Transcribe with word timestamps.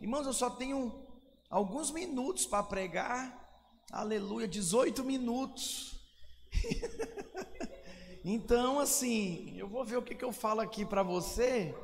Irmãos, 0.00 0.24
eu 0.24 0.32
só 0.32 0.48
tenho 0.48 1.06
alguns 1.50 1.90
minutos 1.90 2.46
para 2.46 2.62
pregar. 2.62 3.38
Aleluia, 3.92 4.48
18 4.48 5.04
minutos. 5.04 6.00
então, 8.24 8.80
assim, 8.80 9.54
eu 9.58 9.68
vou 9.68 9.84
ver 9.84 9.98
o 9.98 10.02
que, 10.02 10.14
que 10.14 10.24
eu 10.24 10.32
falo 10.32 10.62
aqui 10.62 10.86
para 10.86 11.02
você. 11.02 11.74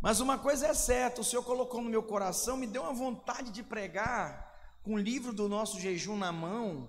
Mas 0.00 0.20
uma 0.20 0.38
coisa 0.38 0.68
é 0.68 0.74
certa, 0.74 1.20
o 1.20 1.24
Senhor 1.24 1.42
colocou 1.42 1.82
no 1.82 1.90
meu 1.90 2.00
coração, 2.00 2.56
me 2.56 2.66
deu 2.66 2.82
uma 2.82 2.94
vontade 2.94 3.50
de 3.50 3.60
pregar 3.60 4.54
com 4.84 4.94
o 4.94 4.98
livro 4.98 5.32
do 5.32 5.48
nosso 5.48 5.80
jejum 5.80 6.16
na 6.16 6.30
mão, 6.30 6.88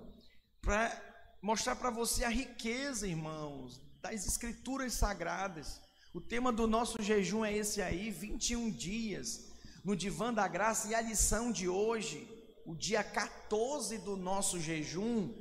para 0.61 0.95
mostrar 1.41 1.75
para 1.77 1.89
você 1.89 2.23
a 2.23 2.29
riqueza, 2.29 3.07
irmãos, 3.07 3.81
das 4.03 4.27
escrituras 4.27 4.93
sagradas. 4.93 5.81
O 6.13 6.21
tema 6.21 6.51
do 6.51 6.67
nosso 6.67 7.01
jejum 7.01 7.43
é 7.43 7.51
esse 7.57 7.81
aí, 7.81 8.11
21 8.11 8.69
dias 8.69 9.46
no 9.87 9.95
divã 9.95 10.33
da 10.33 10.45
graça 10.49 10.89
e 10.89 10.93
a 10.93 10.99
lição 10.99 11.49
de 11.49 11.69
hoje, 11.69 12.29
o 12.65 12.75
dia 12.75 13.01
14 13.01 13.97
do 13.99 14.17
nosso 14.17 14.59
jejum, 14.59 15.33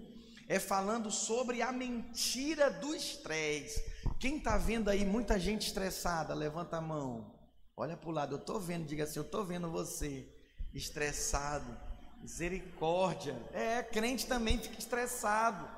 é 0.48 0.60
falando 0.60 1.10
sobre 1.10 1.62
a 1.62 1.72
mentira 1.72 2.70
do 2.70 2.94
estresse. 2.94 3.84
Quem 4.20 4.36
está 4.36 4.56
vendo 4.56 4.88
aí 4.88 5.04
muita 5.04 5.36
gente 5.36 5.66
estressada, 5.66 6.32
levanta 6.32 6.76
a 6.76 6.80
mão. 6.80 7.34
Olha 7.76 7.96
para 7.96 8.08
o 8.08 8.12
lado, 8.12 8.36
eu 8.36 8.38
estou 8.38 8.60
vendo, 8.60 8.86
diga 8.86 9.02
assim, 9.02 9.18
eu 9.18 9.24
estou 9.24 9.44
vendo 9.44 9.68
você 9.68 10.28
estressado. 10.72 11.76
Misericórdia. 12.22 13.36
É, 13.52 13.82
crente 13.82 14.28
também 14.28 14.60
fica 14.60 14.78
estressado. 14.78 15.68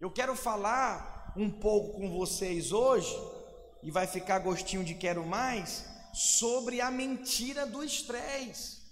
Eu 0.00 0.10
quero 0.10 0.34
falar 0.34 1.34
um 1.36 1.50
pouco 1.50 1.98
com 1.98 2.10
vocês 2.10 2.72
hoje, 2.72 3.14
e 3.82 3.90
vai 3.90 4.06
ficar 4.06 4.38
gostinho 4.38 4.82
de 4.82 4.94
quero 4.94 5.26
mais, 5.26 5.84
sobre 6.14 6.80
a 6.80 6.90
mentira 6.90 7.66
do 7.66 7.82
estresse. 7.82 8.84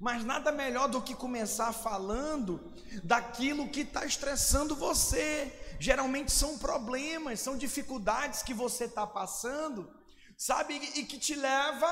Mas 0.00 0.24
nada 0.24 0.52
melhor 0.52 0.88
do 0.88 1.02
que 1.02 1.14
começar 1.14 1.72
falando 1.72 2.72
daquilo 3.02 3.68
que 3.68 3.80
está 3.80 4.04
estressando 4.04 4.76
você. 4.76 5.52
Geralmente 5.80 6.32
são 6.32 6.58
problemas, 6.58 7.40
são 7.40 7.56
dificuldades 7.56 8.42
que 8.42 8.54
você 8.54 8.84
está 8.84 9.06
passando, 9.06 9.92
sabe, 10.36 10.74
e 10.74 11.04
que 11.04 11.18
te 11.18 11.34
leva 11.34 11.86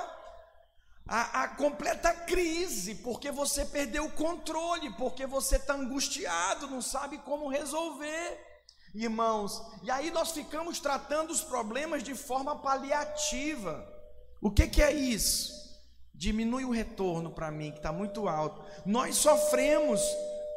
a, 1.06 1.42
a, 1.42 1.48
completa 1.48 2.12
crise, 2.12 2.96
porque 2.96 3.30
você 3.30 3.64
perdeu 3.64 4.05
o 4.05 4.12
controle, 4.12 4.94
porque 4.96 5.27
você 5.27 5.56
está 5.56 5.74
angustiado, 5.74 6.68
não 6.68 6.80
sabe 6.80 7.18
como 7.18 7.48
resolver. 7.48 8.40
Irmãos, 8.94 9.62
e 9.83 9.90
aí 9.90 10.10
nós 10.10 10.33
ficamos 10.33 10.78
tratando 10.78 11.30
os 11.30 11.40
problemas 11.40 12.02
de 12.02 12.14
forma 12.14 12.60
paliativa. 12.60 13.91
O 14.42 14.50
que, 14.50 14.66
que 14.66 14.82
é 14.82 14.92
isso? 14.92 15.52
Diminui 16.12 16.64
o 16.64 16.72
retorno 16.72 17.30
para 17.30 17.48
mim, 17.52 17.70
que 17.70 17.76
está 17.76 17.92
muito 17.92 18.26
alto. 18.26 18.60
Nós 18.84 19.16
sofremos 19.16 20.00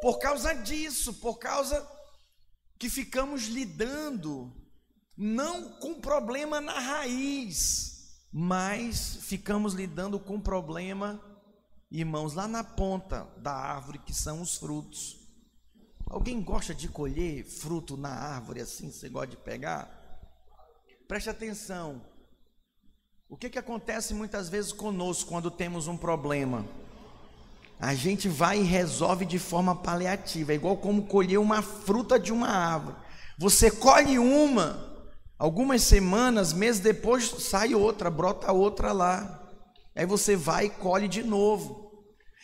por 0.02 0.17
causa 0.17 0.53
disso, 0.55 1.14
por 1.14 1.38
causa 1.38 1.88
que 2.80 2.89
ficamos 2.89 3.44
lidando, 3.45 4.52
não 5.16 5.77
com 5.80 6.02
problema 6.02 6.59
na 6.59 6.80
raiz, 6.80 8.25
mas 8.33 9.17
ficamos 9.22 9.75
lidando 9.75 10.20
com 10.20 10.42
problema, 10.42 11.23
irmãos, 11.92 12.33
lá 12.33 12.47
na 12.47 12.64
ponta 12.64 13.23
da 13.38 13.53
árvore, 13.53 13.99
que 13.99 14.16
são 14.16 14.42
os 14.42 14.58
frutos. 14.58 15.20
Alguém 16.08 16.42
gosta 16.42 16.73
de 16.73 16.88
colher 16.88 17.45
fruto 17.45 17.95
na 17.95 18.09
árvore 18.09 18.61
assim? 18.61 18.92
Você 18.92 19.09
gosta 19.09 19.27
de 19.27 19.38
pegar? 19.38 19.89
Preste 21.08 21.30
atenção. 21.30 22.14
O 23.28 23.36
que, 23.36 23.50
que 23.50 23.58
acontece 23.58 24.14
muitas 24.14 24.50
vezes 24.50 24.72
conosco 24.72 25.30
quando 25.30 25.50
temos 25.50 25.88
um 25.88 25.98
problema? 25.98 26.64
A 27.80 27.95
gente 27.95 28.30
vai 28.30 28.59
e 28.59 28.64
resolve 28.64 29.26
de 29.26 29.40
forma 29.40 29.76
paliativa, 29.76 30.52
é 30.52 30.56
igual 30.56 30.78
como 30.78 31.08
colher 31.08 31.40
uma 31.40 31.64
fruta 31.64 32.20
de 32.20 32.32
uma 32.32 32.48
árvore. 32.48 32.95
Você 33.40 33.72
colhe 33.72 34.20
uma, 34.20 35.10
algumas 35.39 35.82
semanas, 35.82 36.54
meses 36.54 36.80
depois 36.80 37.27
sai 37.39 37.73
outra, 37.73 38.11
brota 38.11 38.52
outra 38.52 38.92
lá. 38.92 39.42
Aí 39.95 40.05
você 40.05 40.36
vai 40.36 40.66
e 40.66 40.70
colhe 40.70 41.08
de 41.08 41.23
novo. 41.23 41.92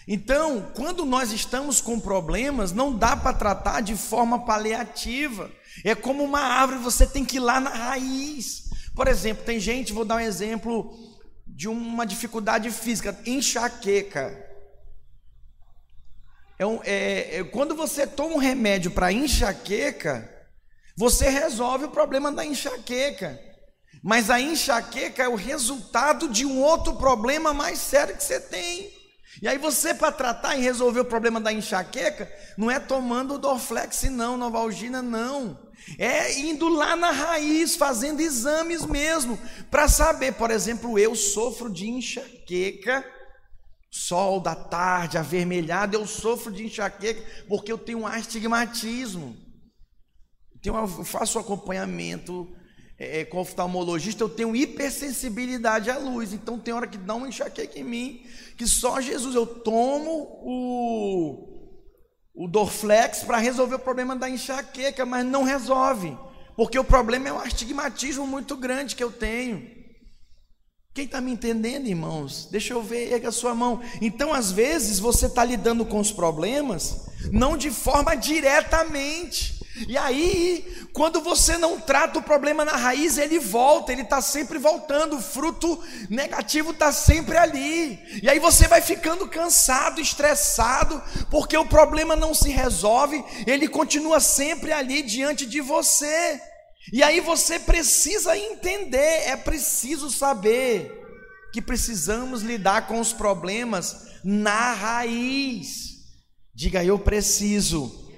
Então, 0.07 0.71
quando 0.73 1.05
nós 1.05 1.31
estamos 1.31 1.79
com 1.79 1.99
problemas, 1.99 2.71
não 2.71 2.91
dá 2.91 3.15
para 3.15 3.37
tratar 3.37 3.81
de 3.81 3.95
forma 3.95 4.45
paliativa. 4.45 5.51
É 5.85 5.93
como 5.93 6.23
uma 6.23 6.39
árvore, 6.39 6.79
você 6.79 7.05
tem 7.05 7.23
que 7.23 7.37
ir 7.37 7.39
lá 7.39 7.59
na 7.59 7.69
raiz. 7.69 8.70
Por 8.93 9.07
exemplo, 9.07 9.43
tem 9.45 9.59
gente, 9.59 9.93
vou 9.93 10.05
dar 10.05 10.15
um 10.15 10.19
exemplo 10.19 10.93
de 11.47 11.67
uma 11.67 12.05
dificuldade 12.05 12.69
física, 12.71 13.17
enxaqueca. 13.25 14.49
É, 16.59 16.65
um, 16.65 16.79
é, 16.83 17.37
é 17.37 17.43
quando 17.43 17.75
você 17.75 18.05
toma 18.05 18.35
um 18.35 18.39
remédio 18.39 18.91
para 18.91 19.11
enxaqueca, 19.11 20.29
você 20.95 21.29
resolve 21.29 21.85
o 21.85 21.91
problema 21.91 22.31
da 22.31 22.45
enxaqueca. 22.45 23.39
Mas 24.03 24.29
a 24.29 24.39
enxaqueca 24.39 25.23
é 25.23 25.29
o 25.29 25.35
resultado 25.35 26.27
de 26.29 26.45
um 26.45 26.61
outro 26.61 26.95
problema 26.95 27.53
mais 27.53 27.79
sério 27.79 28.15
que 28.15 28.23
você 28.23 28.39
tem. 28.39 29.00
E 29.39 29.47
aí 29.47 29.57
você 29.57 29.93
para 29.93 30.11
tratar 30.11 30.57
e 30.57 30.61
resolver 30.61 31.01
o 31.01 31.05
problema 31.05 31.39
da 31.39 31.53
enxaqueca, 31.53 32.31
não 32.57 32.69
é 32.69 32.79
tomando 32.79 33.37
Dorflex 33.37 34.03
não, 34.03 34.35
Novalgina 34.35 35.01
não. 35.01 35.71
É 35.97 36.39
indo 36.39 36.67
lá 36.69 36.95
na 36.95 37.11
raiz, 37.11 37.75
fazendo 37.75 38.21
exames 38.21 38.85
mesmo, 38.85 39.39
para 39.69 39.87
saber, 39.87 40.33
por 40.33 40.51
exemplo, 40.51 40.97
eu 40.97 41.15
sofro 41.15 41.71
de 41.71 41.89
enxaqueca, 41.89 43.05
sol 43.89 44.39
da 44.39 44.55
tarde, 44.55 45.17
avermelhado, 45.17 45.95
eu 45.95 46.05
sofro 46.05 46.51
de 46.51 46.65
enxaqueca 46.65 47.21
porque 47.47 47.71
eu 47.71 47.77
tenho 47.77 47.99
um 47.99 48.07
astigmatismo. 48.07 49.35
eu 50.63 50.87
faço 51.03 51.39
acompanhamento 51.39 52.47
é, 52.97 53.21
é, 53.21 53.25
com 53.25 53.39
oftalmologista, 53.39 54.23
eu 54.23 54.29
tenho 54.29 54.55
hipersensibilidade 54.55 55.89
à 55.89 55.97
luz. 55.97 56.31
Então 56.31 56.59
tem 56.59 56.73
hora 56.73 56.85
que 56.85 56.97
dá 56.97 57.15
uma 57.15 57.27
enxaqueca 57.27 57.79
em 57.79 57.83
mim, 57.83 58.23
que 58.55 58.67
só 58.67 59.01
Jesus, 59.01 59.35
eu 59.35 59.45
tomo 59.45 60.39
o, 60.43 61.73
o 62.33 62.47
Dorflex 62.47 63.23
para 63.23 63.37
resolver 63.37 63.75
o 63.75 63.79
problema 63.79 64.15
da 64.15 64.29
enxaqueca, 64.29 65.05
mas 65.05 65.25
não 65.25 65.43
resolve, 65.43 66.17
porque 66.55 66.77
o 66.77 66.83
problema 66.83 67.29
é 67.29 67.33
um 67.33 67.39
astigmatismo 67.39 68.27
muito 68.27 68.55
grande 68.55 68.95
que 68.95 69.03
eu 69.03 69.11
tenho. 69.11 69.80
Quem 70.93 71.05
está 71.05 71.21
me 71.21 71.31
entendendo, 71.31 71.87
irmãos? 71.87 72.49
Deixa 72.51 72.73
eu 72.73 72.83
ver, 72.83 73.13
erga 73.13 73.29
a 73.29 73.31
sua 73.31 73.55
mão. 73.55 73.81
Então, 74.01 74.33
às 74.33 74.51
vezes, 74.51 74.99
você 74.99 75.27
está 75.27 75.43
lidando 75.45 75.85
com 75.85 75.99
os 75.99 76.11
problemas, 76.11 77.05
não 77.31 77.55
de 77.55 77.71
forma 77.71 78.13
diretamente, 78.13 79.61
e 79.87 79.97
aí, 79.97 80.87
quando 80.91 81.21
você 81.21 81.57
não 81.57 81.79
trata 81.79 82.19
o 82.19 82.23
problema 82.23 82.65
na 82.65 82.75
raiz, 82.75 83.17
ele 83.17 83.39
volta, 83.39 83.91
ele 83.91 84.01
está 84.01 84.21
sempre 84.21 84.57
voltando, 84.57 85.15
o 85.15 85.21
fruto 85.21 85.81
negativo 86.09 86.71
está 86.71 86.91
sempre 86.91 87.37
ali. 87.37 87.97
E 88.21 88.29
aí 88.29 88.37
você 88.37 88.67
vai 88.67 88.81
ficando 88.81 89.27
cansado, 89.27 90.01
estressado, 90.01 91.01
porque 91.29 91.57
o 91.57 91.65
problema 91.65 92.15
não 92.15 92.33
se 92.33 92.49
resolve, 92.49 93.23
ele 93.47 93.67
continua 93.67 94.19
sempre 94.19 94.73
ali 94.73 95.01
diante 95.01 95.45
de 95.45 95.61
você. 95.61 96.50
E 96.91 97.03
aí 97.03 97.19
você 97.19 97.59
precisa 97.59 98.37
entender, 98.37 99.27
é 99.27 99.35
preciso 99.35 100.09
saber 100.09 100.99
que 101.51 101.61
precisamos 101.61 102.41
lidar 102.41 102.87
com 102.87 102.99
os 102.99 103.11
problemas 103.11 104.07
na 104.23 104.73
raiz. 104.73 105.91
Diga, 106.53 106.83
eu 106.83 106.97
preciso 106.97 108.09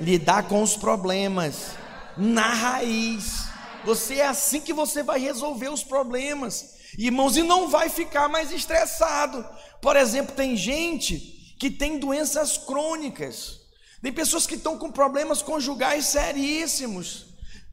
lidar 0.00 0.48
com 0.48 0.62
os 0.62 0.76
problemas 0.76 1.72
na 2.16 2.52
raiz. 2.54 3.44
Você 3.84 4.16
é 4.16 4.26
assim 4.26 4.60
que 4.60 4.72
você 4.72 5.02
vai 5.02 5.20
resolver 5.20 5.68
os 5.68 5.84
problemas, 5.84 6.76
irmãos, 6.98 7.36
e 7.36 7.42
não 7.42 7.68
vai 7.68 7.88
ficar 7.88 8.28
mais 8.28 8.50
estressado. 8.50 9.46
Por 9.80 9.96
exemplo, 9.96 10.34
tem 10.34 10.56
gente 10.56 11.56
que 11.58 11.70
tem 11.70 11.98
doenças 11.98 12.56
crônicas, 12.56 13.60
tem 14.02 14.12
pessoas 14.12 14.46
que 14.46 14.54
estão 14.54 14.78
com 14.78 14.90
problemas 14.90 15.42
conjugais 15.42 16.06
seríssimos, 16.06 17.27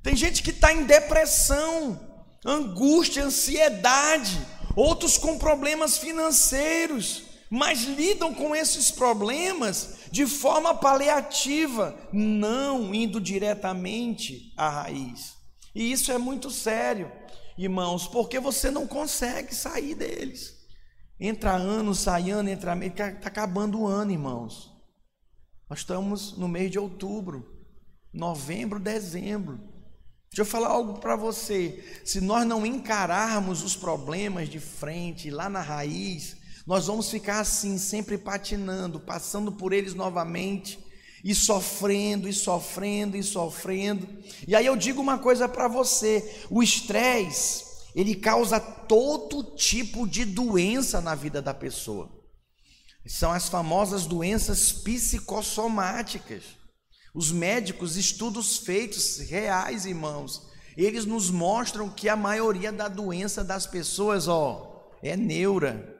tem 0.05 0.15
gente 0.15 0.43
que 0.43 0.51
está 0.51 0.71
em 0.71 0.83
depressão, 0.83 1.99
angústia, 2.45 3.25
ansiedade, 3.25 4.39
outros 4.75 5.17
com 5.17 5.39
problemas 5.39 5.97
financeiros, 5.97 7.23
mas 7.49 7.85
lidam 7.85 8.31
com 8.31 8.55
esses 8.55 8.91
problemas 8.91 10.01
de 10.11 10.27
forma 10.27 10.75
paliativa, 10.75 11.97
não 12.13 12.93
indo 12.93 13.19
diretamente 13.19 14.53
à 14.55 14.69
raiz. 14.69 15.37
E 15.73 15.91
isso 15.91 16.11
é 16.11 16.19
muito 16.19 16.51
sério, 16.51 17.11
irmãos, 17.57 18.07
porque 18.07 18.39
você 18.39 18.69
não 18.69 18.85
consegue 18.85 19.55
sair 19.55 19.95
deles. 19.95 20.53
Entra 21.19 21.53
ano, 21.53 21.95
sai 21.95 22.29
ano, 22.29 22.47
entra 22.47 22.75
mês, 22.75 22.91
está 22.91 23.07
acabando 23.07 23.79
o 23.79 23.87
ano, 23.87 24.11
irmãos. 24.11 24.71
Nós 25.67 25.79
estamos 25.79 26.37
no 26.37 26.47
mês 26.47 26.69
de 26.69 26.77
outubro, 26.77 27.65
novembro, 28.13 28.79
dezembro. 28.79 29.73
Deixa 30.35 30.41
eu 30.41 30.51
falar 30.51 30.67
algo 30.67 30.99
para 30.99 31.15
você. 31.15 31.81
Se 32.03 32.19
nós 32.19 32.45
não 32.45 32.65
encararmos 32.65 33.63
os 33.63 33.73
problemas 33.73 34.49
de 34.49 34.59
frente, 34.59 35.31
lá 35.31 35.47
na 35.47 35.61
raiz, 35.61 36.35
Nós 36.65 36.87
vamos 36.87 37.11
ficar 37.11 37.41
assim, 37.41 37.77
sempre 37.77 38.17
patinando, 38.17 38.99
passando 38.99 39.51
por 39.51 39.71
eles 39.71 39.93
novamente, 39.93 40.79
e 41.23 41.33
sofrendo, 41.35 42.27
e 42.27 42.33
sofrendo, 42.33 43.15
e 43.15 43.23
sofrendo. 43.23 44.07
E 44.47 44.55
aí 44.55 44.65
eu 44.65 44.75
digo 44.75 45.01
uma 45.01 45.19
coisa 45.19 45.47
para 45.47 45.67
você: 45.67 46.43
o 46.49 46.63
estresse, 46.63 47.63
ele 47.95 48.15
causa 48.15 48.59
todo 48.59 49.55
tipo 49.55 50.07
de 50.07 50.25
doença 50.25 50.99
na 50.99 51.13
vida 51.13 51.41
da 51.41 51.53
pessoa. 51.53 52.09
São 53.07 53.31
as 53.31 53.47
famosas 53.47 54.07
doenças 54.07 54.71
psicossomáticas. 54.71 56.43
Os 57.15 57.31
médicos, 57.31 57.95
estudos 57.95 58.57
feitos 58.57 59.19
reais, 59.19 59.85
irmãos, 59.85 60.49
eles 60.75 61.05
nos 61.05 61.31
mostram 61.31 61.89
que 61.89 62.09
a 62.09 62.15
maioria 62.17 62.73
da 62.73 62.89
doença 62.89 63.41
das 63.41 63.65
pessoas, 63.65 64.27
ó, 64.27 64.91
é 65.01 65.15
neura. 65.15 65.95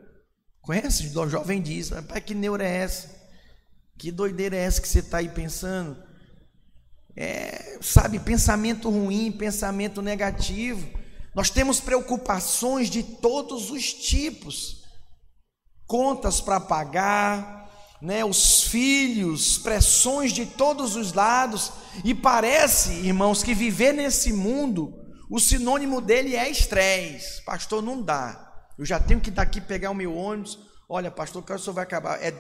Conhece? 0.62 1.18
O 1.18 1.30
jovem 1.30 1.62
diz, 1.62 1.90
pai, 2.10 2.20
que 2.20 2.36
neura 2.36 2.68
é 2.68 2.78
essa? 2.80 3.16
Que 3.98 4.12
doideira 4.12 4.58
é 4.58 4.64
essa 4.64 4.82
que 4.82 4.90
você 4.90 5.00
está 5.00 5.20
aí 5.20 5.30
pensando? 5.30 6.04
É, 7.16 7.80
sabe, 7.82 8.20
pensamento 8.20 8.90
ruim, 8.90 9.32
pensamento 9.32 10.02
negativo. 10.02 10.86
Nós 11.34 11.50
temos 11.50 11.80
preocupações 11.80 12.90
de 12.90 13.04
todos 13.04 13.72
os 13.72 13.94
tipos. 13.94 14.84
Contas 15.88 16.42
para 16.42 16.60
pagar, 16.60 17.65
né, 18.06 18.24
os 18.24 18.62
filhos, 18.66 19.58
pressões 19.58 20.32
de 20.32 20.46
todos 20.46 20.96
os 20.96 21.12
lados, 21.12 21.72
e 22.04 22.14
parece, 22.14 22.92
irmãos, 22.92 23.42
que 23.42 23.56
viver 23.56 23.94
nesse 23.94 24.32
mundo, 24.32 24.94
o 25.28 25.40
sinônimo 25.40 26.00
dele 26.00 26.36
é 26.36 26.48
estresse. 26.48 27.44
Pastor, 27.44 27.82
não 27.82 28.04
dá. 28.04 28.54
Eu 28.78 28.86
já 28.86 29.00
tenho 29.00 29.20
que 29.20 29.32
daqui 29.32 29.60
pegar 29.60 29.90
o 29.90 29.96
meu 29.96 30.16
ônibus. 30.16 30.60
Olha, 30.88 31.10
pastor, 31.10 31.44
que 31.44 31.58
senhor 31.58 31.74
vai 31.74 31.84
acabar? 31.84 32.22
É, 32.22 32.32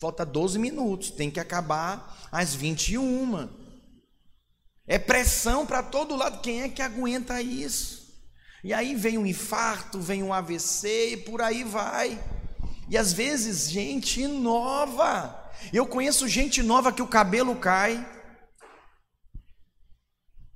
falta 0.00 0.24
12 0.24 0.56
minutos, 0.56 1.10
tem 1.10 1.32
que 1.32 1.40
acabar 1.40 2.28
às 2.30 2.54
21. 2.54 3.48
É 4.86 5.00
pressão 5.00 5.66
para 5.66 5.82
todo 5.82 6.14
lado. 6.14 6.40
Quem 6.40 6.62
é 6.62 6.68
que 6.68 6.80
aguenta 6.80 7.42
isso? 7.42 8.02
E 8.62 8.72
aí 8.72 8.94
vem 8.94 9.18
um 9.18 9.26
infarto, 9.26 9.98
vem 9.98 10.22
um 10.22 10.32
AVC 10.32 11.14
e 11.14 11.16
por 11.16 11.42
aí 11.42 11.64
vai. 11.64 12.22
E 12.92 12.98
às 12.98 13.10
vezes, 13.10 13.70
gente 13.70 14.26
nova. 14.28 15.50
Eu 15.72 15.86
conheço 15.86 16.28
gente 16.28 16.62
nova 16.62 16.92
que 16.92 17.00
o 17.00 17.06
cabelo 17.06 17.56
cai. 17.56 18.06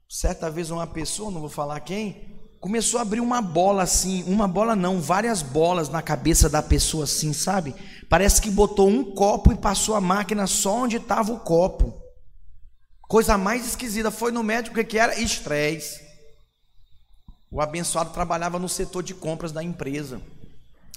Certa 0.07 0.51
vez 0.51 0.71
uma 0.71 0.87
pessoa, 0.87 1.31
não 1.31 1.41
vou 1.41 1.49
falar 1.49 1.81
quem, 1.81 2.39
começou 2.61 2.99
a 2.99 3.03
abrir 3.03 3.21
uma 3.21 3.41
bola 3.41 3.85
assim, 3.85 4.23
uma 4.25 4.47
bola 4.47 4.77
não, 4.77 5.01
várias 5.01 5.41
bolas 5.41 5.89
na 5.89 6.03
cabeça 6.03 6.47
da 6.47 6.63
pessoa 6.63 7.05
assim, 7.05 7.33
sabe? 7.33 7.75
Parece 8.11 8.43
que 8.43 8.51
botou 8.51 8.87
um 8.87 9.15
copo 9.15 9.51
e 9.51 9.57
passou 9.57 9.95
a 9.95 10.01
máquina 10.01 10.47
só 10.47 10.83
onde 10.83 10.99
estava 10.99 11.33
o 11.33 11.41
copo. 11.41 11.99
Coisa 13.09 13.39
mais 13.39 13.67
esquisita, 13.67 14.11
foi 14.11 14.31
no 14.31 14.43
médico 14.43 14.85
que 14.85 14.99
era 14.99 15.19
estresse. 15.19 16.05
O 17.51 17.63
abençoado 17.63 18.11
trabalhava 18.11 18.59
no 18.59 18.69
setor 18.69 19.03
de 19.03 19.15
compras 19.15 19.53
da 19.53 19.63
empresa, 19.63 20.21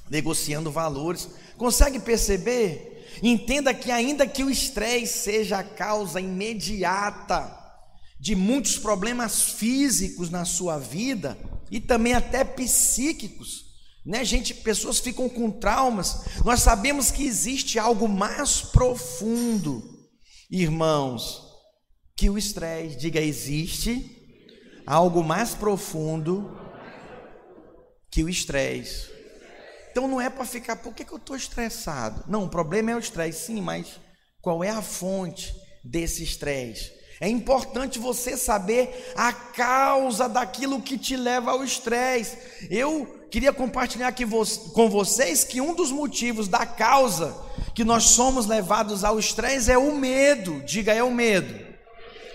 negociando 0.09 0.71
valores. 0.71 1.29
Consegue 1.57 1.99
perceber? 1.99 3.19
Entenda 3.21 3.73
que 3.73 3.91
ainda 3.91 4.27
que 4.27 4.43
o 4.43 4.49
estresse 4.49 5.23
seja 5.23 5.59
a 5.59 5.63
causa 5.63 6.21
imediata 6.21 7.57
de 8.19 8.35
muitos 8.35 8.77
problemas 8.77 9.41
físicos 9.41 10.29
na 10.29 10.45
sua 10.45 10.77
vida 10.77 11.37
e 11.71 11.79
também 11.79 12.13
até 12.13 12.43
psíquicos, 12.43 13.65
né, 14.05 14.25
gente? 14.25 14.53
Pessoas 14.53 14.99
ficam 14.99 15.29
com 15.29 15.51
traumas. 15.51 16.25
Nós 16.43 16.61
sabemos 16.61 17.11
que 17.11 17.25
existe 17.25 17.77
algo 17.77 18.07
mais 18.07 18.61
profundo, 18.61 20.07
irmãos, 20.49 21.43
que 22.15 22.29
o 22.29 22.37
estresse. 22.37 22.97
Diga, 22.97 23.21
existe 23.21 24.17
algo 24.85 25.23
mais 25.23 25.53
profundo 25.53 26.57
que 28.09 28.23
o 28.23 28.29
estresse. 28.29 29.08
Então 29.91 30.07
não 30.07 30.21
é 30.21 30.29
para 30.29 30.45
ficar, 30.45 30.75
por 30.75 30.93
que, 30.93 31.03
que 31.03 31.11
eu 31.11 31.17
estou 31.17 31.35
estressado? 31.35 32.23
Não, 32.27 32.45
o 32.45 32.49
problema 32.49 32.91
é 32.91 32.95
o 32.95 32.99
estresse, 32.99 33.47
sim, 33.47 33.61
mas 33.61 33.99
qual 34.41 34.63
é 34.63 34.69
a 34.69 34.81
fonte 34.81 35.53
desse 35.83 36.23
estresse? 36.23 36.99
É 37.21 37.27
importante 37.27 37.99
você 37.99 38.37
saber 38.37 39.11
a 39.15 39.33
causa 39.33 40.29
daquilo 40.29 40.81
que 40.81 40.97
te 40.97 41.17
leva 41.17 41.51
ao 41.51 41.63
estresse. 41.63 42.37
Eu 42.69 43.27
queria 43.29 43.51
compartilhar 43.51 44.07
aqui 44.07 44.25
com 44.25 44.89
vocês 44.89 45.43
que 45.43 45.59
um 45.59 45.75
dos 45.75 45.91
motivos 45.91 46.47
da 46.47 46.65
causa 46.65 47.35
que 47.75 47.83
nós 47.83 48.05
somos 48.05 48.45
levados 48.45 49.03
ao 49.03 49.19
estresse 49.19 49.69
é 49.69 49.77
o 49.77 49.93
medo. 49.95 50.61
Diga, 50.61 50.93
é 50.93 51.03
o 51.03 51.11
medo. 51.11 51.67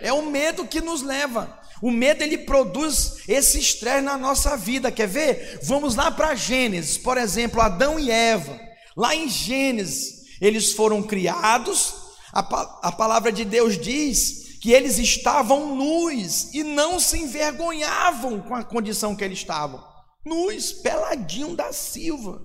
É 0.03 0.13
o 0.13 0.27
medo 0.27 0.67
que 0.67 0.83
nos 0.83 1.01
leva. 1.01 1.59
O 1.83 1.91
medo 1.91 2.23
ele 2.23 2.39
produz 2.39 3.23
esse 3.29 3.59
estresse 3.59 4.03
na 4.03 4.17
nossa 4.17 4.57
vida. 4.57 4.93
Quer 4.93 5.09
ver? 5.09 5.61
Vamos 5.63 5.95
lá 5.95 6.11
para 6.11 6.35
Gênesis, 6.35 6.97
por 6.97 7.19
exemplo, 7.19 7.61
Adão 7.61 7.99
e 7.99 8.11
Eva. 8.11 8.59
Lá 8.97 9.15
em 9.15 9.29
Gênesis, 9.29 10.23
eles 10.41 10.73
foram 10.73 11.03
criados. 11.03 11.95
A, 12.33 12.41
a 12.89 12.93
palavra 12.93 13.31
de 13.31 13.45
Deus 13.45 13.79
diz 13.79 14.59
que 14.61 14.73
eles 14.73 14.99
estavam 14.99 15.77
nus 15.77 16.55
e 16.55 16.63
não 16.63 16.99
se 16.99 17.19
envergonhavam 17.19 18.41
com 18.41 18.55
a 18.55 18.65
condição 18.65 19.15
que 19.15 19.23
eles 19.23 19.39
estavam. 19.39 19.85
Nus, 20.25 20.73
peladinho 20.73 21.55
da 21.55 21.73
Silva. 21.73 22.43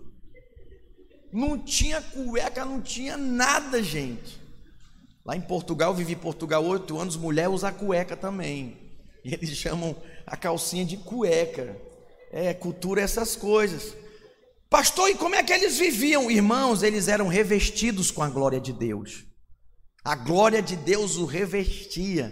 Não 1.32 1.58
tinha 1.58 2.02
cueca, 2.02 2.66
não 2.66 2.82
tinha 2.82 3.16
nada, 3.16 3.82
gente. 3.82 4.40
Lá 5.24 5.36
em 5.36 5.42
Portugal, 5.42 5.94
vivi 5.94 6.14
em 6.14 6.18
Portugal 6.18 6.66
oito 6.66 6.98
anos, 6.98 7.16
mulher 7.16 7.48
usa 7.48 7.72
cueca 7.72 8.18
também. 8.18 8.89
Eles 9.24 9.50
chamam 9.52 9.96
a 10.26 10.36
calcinha 10.38 10.86
de 10.86 10.98
cueca. 10.98 11.76
É, 12.32 12.54
cultura 12.54 13.02
essas 13.02 13.36
coisas. 13.36 13.96
Pastor, 14.70 15.10
e 15.10 15.16
como 15.16 15.34
é 15.34 15.42
que 15.42 15.52
eles 15.52 15.80
viviam? 15.80 16.30
Irmãos, 16.30 16.84
eles 16.84 17.08
eram 17.08 17.28
revestidos 17.28 18.12
com 18.12 18.22
a 18.22 18.30
glória 18.30 18.60
de 18.60 18.72
Deus. 18.72 19.26
A 20.04 20.16
glória 20.16 20.62
de 20.62 20.76
Deus 20.76 21.18
o 21.18 21.26
revestia. 21.26 22.32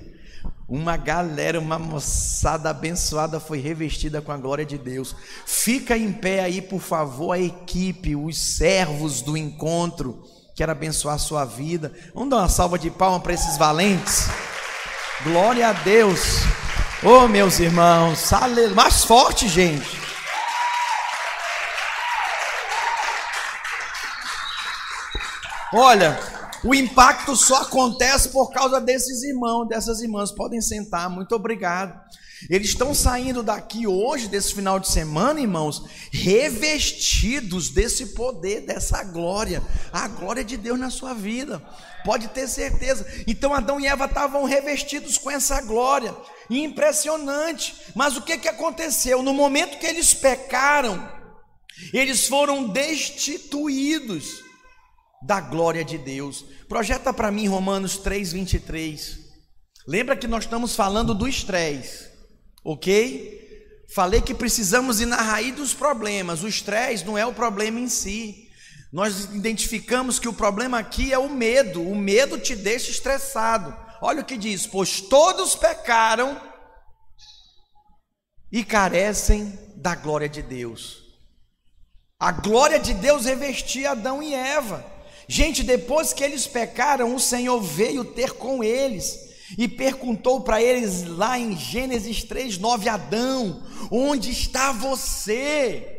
Uma 0.69 0.98
galera, 0.98 1.60
uma 1.60 1.80
moçada 1.80 2.69
abençoada 2.69 3.40
foi 3.40 3.60
revestida 3.60 4.22
com 4.22 4.31
a 4.31 4.38
glória 4.38 4.66
de 4.66 4.78
Deus. 4.78 5.16
Fica 5.45 5.98
em 5.98 6.12
pé 6.12 6.42
aí, 6.42 6.62
por 6.62 6.81
favor, 6.81 7.31
a 7.31 7.40
equipe, 7.40 8.16
os 8.16 8.38
servos 8.38 9.22
do 9.22 9.36
encontro. 9.36 10.24
Quero 10.56 10.72
abençoar 10.72 11.16
a 11.16 11.19
sua 11.19 11.45
vida. 11.45 11.92
Vamos 12.14 12.30
dar 12.30 12.38
uma 12.38 12.50
salva 12.50 12.78
de 12.78 12.92
palmas 12.92 13.23
para 13.23 13.33
esses 13.33 13.57
valentes. 13.57 14.28
Glória 15.23 15.69
a 15.69 15.73
Deus. 15.73 16.42
Oh, 17.04 17.27
meus 17.27 17.59
irmãos. 17.59 18.31
Mais 18.73 19.04
forte, 19.04 19.47
gente. 19.47 20.01
Olha, 25.71 26.19
o 26.63 26.73
impacto 26.73 27.35
só 27.35 27.61
acontece 27.61 28.30
por 28.30 28.51
causa 28.51 28.81
desses 28.81 29.21
irmãos, 29.21 29.68
dessas 29.68 30.01
irmãs. 30.01 30.31
Podem 30.31 30.59
sentar, 30.59 31.07
muito 31.07 31.35
obrigado. 31.35 31.94
Eles 32.49 32.69
estão 32.69 32.94
saindo 32.94 33.41
daqui 33.41 33.87
hoje, 33.87 34.27
desse 34.27 34.53
final 34.53 34.79
de 34.79 34.87
semana, 34.87 35.41
irmãos, 35.41 35.83
revestidos 36.11 37.69
desse 37.69 38.07
poder, 38.07 38.61
dessa 38.61 39.03
glória, 39.03 39.63
a 39.91 40.07
glória 40.07 40.44
de 40.44 40.56
Deus 40.56 40.79
na 40.79 40.89
sua 40.89 41.13
vida. 41.13 41.61
Pode 42.06 42.27
ter 42.29 42.47
certeza. 42.47 43.06
Então 43.25 43.53
Adão 43.53 43.79
e 43.79 43.87
Eva 43.87 44.06
estavam 44.06 44.44
revestidos 44.44 45.17
com 45.17 45.31
essa 45.31 45.61
glória, 45.61 46.15
impressionante. 46.49 47.75
Mas 47.95 48.15
o 48.15 48.21
que, 48.21 48.37
que 48.37 48.47
aconteceu? 48.47 49.23
No 49.23 49.33
momento 49.33 49.79
que 49.79 49.87
eles 49.87 50.13
pecaram, 50.13 51.11
eles 51.91 52.27
foram 52.27 52.69
destituídos 52.69 54.44
da 55.21 55.41
glória 55.41 55.83
de 55.83 55.97
Deus. 55.97 56.45
Projeta 56.69 57.11
para 57.11 57.31
mim 57.31 57.47
Romanos 57.47 57.97
3:23. 57.97 59.25
Lembra 59.87 60.15
que 60.15 60.27
nós 60.27 60.44
estamos 60.44 60.75
falando 60.75 61.13
do 61.13 61.27
estresse, 61.27 62.09
ok? 62.68 63.86
Falei 63.88 64.21
que 64.21 64.33
precisamos 64.33 65.00
ir 65.00 65.06
na 65.06 65.21
raiz 65.21 65.56
dos 65.56 65.74
problemas. 65.74 66.44
O 66.44 66.50
estresse 66.50 67.06
não 67.06 67.18
é 67.18 67.26
o 67.26 67.33
problema 67.33 67.80
em 67.80 67.88
si. 67.88 68.50
Nós 68.92 69.24
identificamos 69.33 70.19
que 70.19 70.28
o 70.28 70.33
problema 70.33 70.78
aqui 70.78 71.14
é 71.14 71.18
o 71.18 71.30
medo. 71.30 71.81
O 71.81 71.95
medo 71.95 72.38
te 72.38 72.57
deixa 72.57 72.92
estressado. 72.92 73.74
Olha 74.02 74.21
o 74.21 74.26
que 74.26 74.36
diz: 74.36 74.68
pois 74.68 75.00
todos 75.00 75.56
pecaram 75.56 76.42
e 78.52 78.66
carecem 78.66 79.57
da 79.78 79.95
glória 79.95 80.28
de 80.28 80.42
Deus. 80.42 81.04
A 82.19 82.33
glória 82.33 82.80
de 82.80 82.94
Deus 82.94 83.24
revestia 83.24 83.92
Adão 83.92 84.21
e 84.21 84.33
Eva. 84.33 84.86
Gente, 85.26 85.64
depois 85.64 86.12
que 86.12 86.24
eles 86.24 86.45
pecaram, 86.45 87.16
o 87.16 87.19
Senhor 87.19 87.62
veio 87.62 88.04
ter 88.04 88.33
com 88.33 88.62
eles 88.62 89.27
e 89.56 89.68
perguntou 89.68 90.42
para 90.42 90.61
eles 90.61 91.04
lá 91.04 91.37
em 91.37 91.56
Gênesis 91.56 92.23
3:9, 92.23 92.87
Adão, 92.89 93.63
onde 93.92 94.31
está 94.31 94.71
você? 94.71 95.95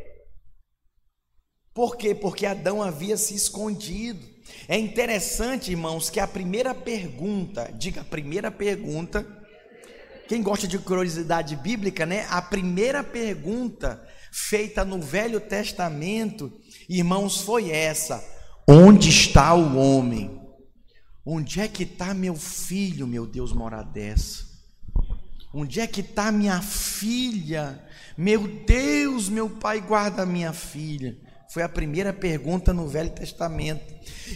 Por 1.73 1.97
quê? 1.97 2.15
Porque 2.15 2.45
Adão 2.45 2.83
havia 2.83 3.17
se 3.17 3.35
escondido. 3.35 4.27
É 4.67 4.77
interessante, 4.77 5.71
irmãos, 5.71 6.11
que 6.11 6.19
a 6.19 6.27
primeira 6.27 6.75
pergunta, 6.75 7.73
diga 7.79 8.01
a 8.01 8.05
primeira 8.05 8.51
pergunta, 8.51 9.27
quem 10.27 10.43
gosta 10.43 10.67
de 10.67 10.79
curiosidade 10.79 11.57
bíblica, 11.57 12.05
né? 12.05 12.27
A 12.29 12.43
primeira 12.43 13.03
pergunta 13.03 14.03
feita 14.31 14.85
no 14.85 15.01
Velho 15.01 15.41
Testamento, 15.41 16.53
irmãos, 16.89 17.41
foi 17.41 17.71
essa: 17.71 18.23
Onde 18.69 19.09
está 19.09 19.55
o 19.55 19.77
homem? 19.77 20.38
Onde 21.31 21.61
é 21.61 21.69
que 21.69 21.83
está 21.83 22.15
meu 22.15 22.35
filho, 22.35 23.07
meu 23.07 23.27
Deus, 23.27 23.53
mora 23.53 23.83
dessa? 23.83 24.47
Onde 25.53 25.79
é 25.79 25.87
que 25.87 26.01
está 26.01 26.33
minha 26.33 26.63
filha? 26.63 27.87
Meu 28.17 28.49
Deus, 28.65 29.29
meu 29.29 29.51
pai, 29.51 29.79
guarda 29.83 30.25
minha 30.25 30.55
filha. 30.55 31.21
Foi 31.53 31.63
a 31.63 31.69
primeira 31.69 32.15
pergunta 32.15 32.73
no 32.73 32.89
Velho 32.89 33.11
Testamento. 33.11 33.85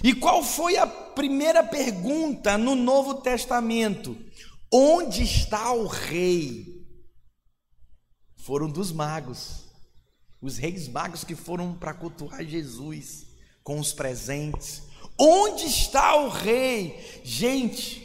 E 0.04 0.14
qual 0.14 0.44
foi 0.44 0.76
a 0.76 0.86
primeira 0.86 1.64
pergunta 1.64 2.58
no 2.58 2.74
Novo 2.74 3.22
Testamento? 3.22 4.14
Onde 4.70 5.22
está 5.22 5.72
o 5.72 5.86
rei? 5.86 6.86
Foram 8.36 8.68
dos 8.68 8.92
magos. 8.92 9.64
Os 10.42 10.58
reis 10.58 10.88
magos 10.88 11.24
que 11.24 11.34
foram 11.34 11.72
para 11.72 11.94
cultuar 11.94 12.44
Jesus 12.44 13.28
com 13.64 13.80
os 13.80 13.94
presentes. 13.94 14.91
Onde 15.24 15.66
está 15.66 16.16
o 16.16 16.28
rei? 16.28 17.20
Gente, 17.22 18.02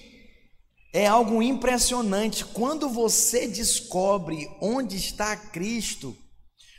é 0.93 1.07
algo 1.07 1.41
impressionante. 1.41 2.45
Quando 2.45 2.88
você 2.88 3.47
descobre 3.47 4.47
onde 4.62 4.97
está 4.97 5.36
Cristo, 5.36 6.15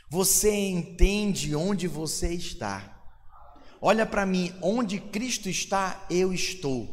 você 0.09 0.49
entende 0.49 1.53
onde 1.53 1.89
você 1.89 2.33
está. 2.33 3.01
Olha 3.81 4.05
para 4.05 4.25
mim, 4.25 4.55
onde 4.61 5.01
Cristo 5.01 5.49
está, 5.49 6.05
eu 6.09 6.31
estou. 6.31 6.87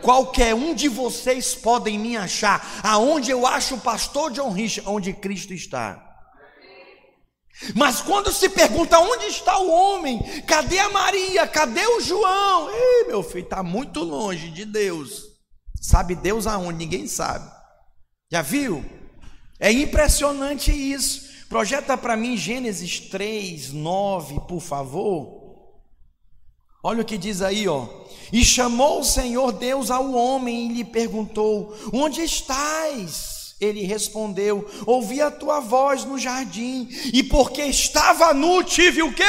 Qualquer 0.00 0.54
um 0.54 0.72
de 0.72 0.86
vocês 0.86 1.56
podem 1.56 1.98
me 1.98 2.16
achar. 2.16 2.80
Aonde 2.84 3.32
eu 3.32 3.44
acho 3.44 3.74
o 3.74 3.80
pastor 3.80 4.30
John 4.30 4.52
Rich, 4.52 4.84
onde 4.86 5.12
Cristo 5.12 5.52
está. 5.52 6.11
Mas 7.74 8.00
quando 8.00 8.32
se 8.32 8.48
pergunta 8.48 8.98
onde 8.98 9.26
está 9.26 9.58
o 9.58 9.70
homem, 9.70 10.20
cadê 10.46 10.78
a 10.78 10.90
Maria, 10.90 11.46
cadê 11.46 11.86
o 11.86 12.00
João? 12.00 12.70
Ei, 12.70 13.04
meu 13.06 13.22
filho, 13.22 13.44
está 13.44 13.62
muito 13.62 14.00
longe 14.00 14.50
de 14.50 14.64
Deus. 14.64 15.24
Sabe 15.80 16.14
Deus 16.14 16.46
aonde? 16.46 16.78
Ninguém 16.78 17.06
sabe. 17.06 17.50
Já 18.30 18.42
viu? 18.42 18.84
É 19.60 19.70
impressionante 19.70 20.72
isso. 20.72 21.30
Projeta 21.48 21.96
para 21.96 22.16
mim 22.16 22.36
Gênesis 22.36 22.98
3, 22.98 23.72
9, 23.72 24.40
por 24.48 24.60
favor. 24.60 25.42
Olha 26.82 27.02
o 27.02 27.04
que 27.04 27.16
diz 27.16 27.42
aí, 27.42 27.68
ó. 27.68 27.86
E 28.32 28.44
chamou 28.44 29.00
o 29.00 29.04
Senhor 29.04 29.52
Deus 29.52 29.90
ao 29.90 30.12
homem 30.12 30.70
e 30.70 30.74
lhe 30.74 30.84
perguntou: 30.84 31.76
Onde 31.92 32.22
estás? 32.22 33.31
Ele 33.62 33.84
respondeu: 33.84 34.68
Ouvi 34.84 35.20
a 35.20 35.30
tua 35.30 35.60
voz 35.60 36.04
no 36.04 36.18
jardim, 36.18 36.88
e 37.12 37.22
porque 37.22 37.62
estava 37.62 38.34
nu, 38.34 38.64
tive 38.64 39.02
o 39.02 39.14
quê? 39.14 39.22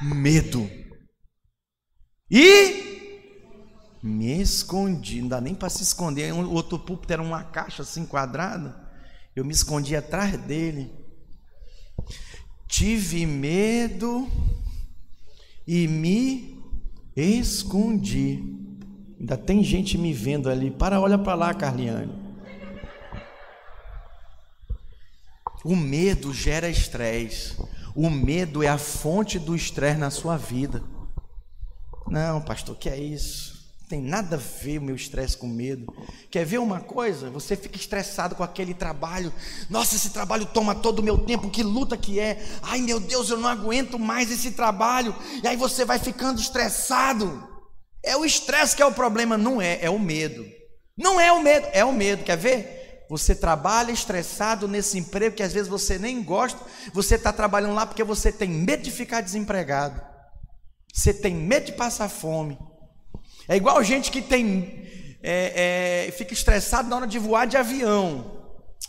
Medo. 0.00 0.70
E 2.30 3.98
me 4.00 4.40
escondi, 4.40 5.20
não 5.20 5.28
dá 5.28 5.40
nem 5.40 5.56
para 5.56 5.68
se 5.68 5.82
esconder. 5.82 6.32
O 6.32 6.52
outro 6.52 6.78
púlpito 6.78 7.12
era 7.12 7.20
uma 7.20 7.42
caixa 7.42 7.82
assim 7.82 8.06
quadrada. 8.06 8.88
Eu 9.34 9.44
me 9.44 9.52
escondi 9.52 9.96
atrás 9.96 10.36
dele. 10.38 10.92
Tive 12.68 13.26
medo 13.26 14.28
e 15.66 15.88
me 15.88 16.62
escondi. 17.16 18.40
Ainda 19.18 19.36
tem 19.36 19.64
gente 19.64 19.98
me 19.98 20.12
vendo 20.12 20.48
ali. 20.48 20.70
Para, 20.70 21.00
olha 21.00 21.18
para 21.18 21.34
lá, 21.34 21.52
Carliane. 21.52 22.19
O 25.64 25.76
medo 25.76 26.32
gera 26.32 26.68
estresse. 26.68 27.56
O 27.94 28.08
medo 28.08 28.62
é 28.62 28.68
a 28.68 28.78
fonte 28.78 29.38
do 29.38 29.54
estresse 29.54 29.98
na 29.98 30.10
sua 30.10 30.36
vida. 30.36 30.82
Não, 32.06 32.40
pastor, 32.40 32.76
que 32.76 32.88
é 32.88 32.98
isso? 32.98 33.60
tem 33.90 34.00
nada 34.00 34.36
a 34.36 34.38
ver 34.38 34.78
o 34.78 34.82
meu 34.82 34.94
estresse 34.94 35.36
com 35.36 35.48
medo. 35.48 35.92
Quer 36.30 36.46
ver 36.46 36.58
uma 36.58 36.78
coisa? 36.78 37.28
Você 37.30 37.56
fica 37.56 37.76
estressado 37.76 38.36
com 38.36 38.44
aquele 38.44 38.72
trabalho. 38.72 39.32
Nossa, 39.68 39.96
esse 39.96 40.10
trabalho 40.10 40.46
toma 40.46 40.76
todo 40.76 41.00
o 41.00 41.02
meu 41.02 41.18
tempo, 41.18 41.50
que 41.50 41.64
luta 41.64 41.96
que 41.96 42.20
é. 42.20 42.40
Ai, 42.62 42.80
meu 42.80 43.00
Deus, 43.00 43.28
eu 43.28 43.36
não 43.36 43.48
aguento 43.48 43.98
mais 43.98 44.30
esse 44.30 44.52
trabalho. 44.52 45.12
E 45.42 45.48
aí 45.48 45.56
você 45.56 45.84
vai 45.84 45.98
ficando 45.98 46.40
estressado. 46.40 47.44
É 48.00 48.16
o 48.16 48.24
estresse 48.24 48.76
que 48.76 48.82
é 48.82 48.86
o 48.86 48.92
problema, 48.92 49.36
não 49.36 49.60
é, 49.60 49.80
é 49.82 49.90
o 49.90 49.98
medo. 49.98 50.46
Não 50.96 51.20
é 51.20 51.32
o 51.32 51.42
medo, 51.42 51.66
é 51.72 51.84
o 51.84 51.92
medo. 51.92 52.22
Quer 52.22 52.36
ver? 52.36 52.79
Você 53.10 53.34
trabalha 53.34 53.90
estressado 53.90 54.68
nesse 54.68 54.96
emprego 54.96 55.34
que 55.34 55.42
às 55.42 55.52
vezes 55.52 55.68
você 55.68 55.98
nem 55.98 56.22
gosta. 56.22 56.60
Você 56.94 57.16
está 57.16 57.32
trabalhando 57.32 57.74
lá 57.74 57.84
porque 57.84 58.04
você 58.04 58.30
tem 58.30 58.48
medo 58.48 58.84
de 58.84 58.92
ficar 58.92 59.20
desempregado. 59.20 60.00
Você 60.94 61.12
tem 61.12 61.34
medo 61.34 61.66
de 61.66 61.72
passar 61.72 62.08
fome. 62.08 62.56
É 63.48 63.56
igual 63.56 63.82
gente 63.82 64.12
que 64.12 64.22
tem 64.22 64.86
é, 65.24 66.06
é, 66.06 66.12
fica 66.12 66.32
estressado 66.32 66.88
na 66.88 66.94
hora 66.94 67.06
de 67.08 67.18
voar 67.18 67.48
de 67.48 67.56
avião. 67.56 68.38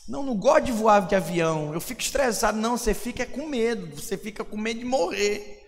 Não, 0.08 0.22
não 0.22 0.36
gosto 0.36 0.66
de 0.66 0.72
voar 0.72 1.08
de 1.08 1.16
avião. 1.16 1.74
Eu 1.74 1.82
fico 1.82 2.02
estressado. 2.02 2.60
Não, 2.60 2.78
você 2.78 2.94
fica 2.94 3.26
com 3.26 3.48
medo. 3.48 4.00
Você 4.00 4.16
fica 4.20 4.46
com 4.46 4.56
medo 4.56 4.82
de 4.82 4.86
morrer. 4.86 5.64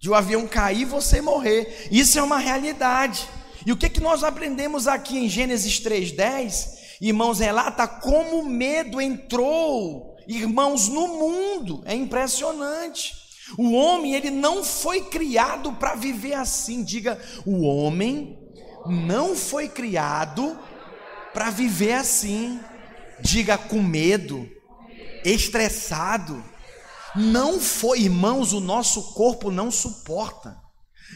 De 0.00 0.10
o 0.10 0.12
um 0.12 0.16
avião 0.16 0.48
cair 0.48 0.80
e 0.80 0.84
você 0.84 1.20
morrer. 1.20 1.86
Isso 1.92 2.18
é 2.18 2.22
uma 2.24 2.38
realidade. 2.38 3.24
E 3.64 3.70
o 3.70 3.76
que, 3.76 3.88
que 3.88 4.00
nós 4.00 4.24
aprendemos 4.24 4.88
aqui 4.88 5.16
em 5.16 5.28
Gênesis 5.28 5.80
3,10? 5.80 6.85
Irmãos, 7.00 7.38
relata 7.38 7.86
como 7.86 8.40
o 8.40 8.48
medo 8.48 9.00
entrou, 9.00 10.16
irmãos, 10.26 10.88
no 10.88 11.08
mundo. 11.08 11.82
É 11.84 11.94
impressionante. 11.94 13.14
O 13.56 13.72
homem, 13.72 14.14
ele 14.14 14.30
não 14.30 14.64
foi 14.64 15.02
criado 15.02 15.72
para 15.74 15.94
viver 15.94 16.34
assim. 16.34 16.82
Diga, 16.82 17.20
o 17.44 17.62
homem 17.62 18.38
não 18.86 19.36
foi 19.36 19.68
criado 19.68 20.58
para 21.32 21.50
viver 21.50 21.92
assim. 21.92 22.58
Diga, 23.20 23.56
com 23.56 23.82
medo, 23.82 24.48
estressado. 25.24 26.42
Não 27.14 27.60
foi, 27.60 28.00
irmãos, 28.00 28.52
o 28.52 28.60
nosso 28.60 29.14
corpo 29.14 29.50
não 29.50 29.70
suporta. 29.70 30.56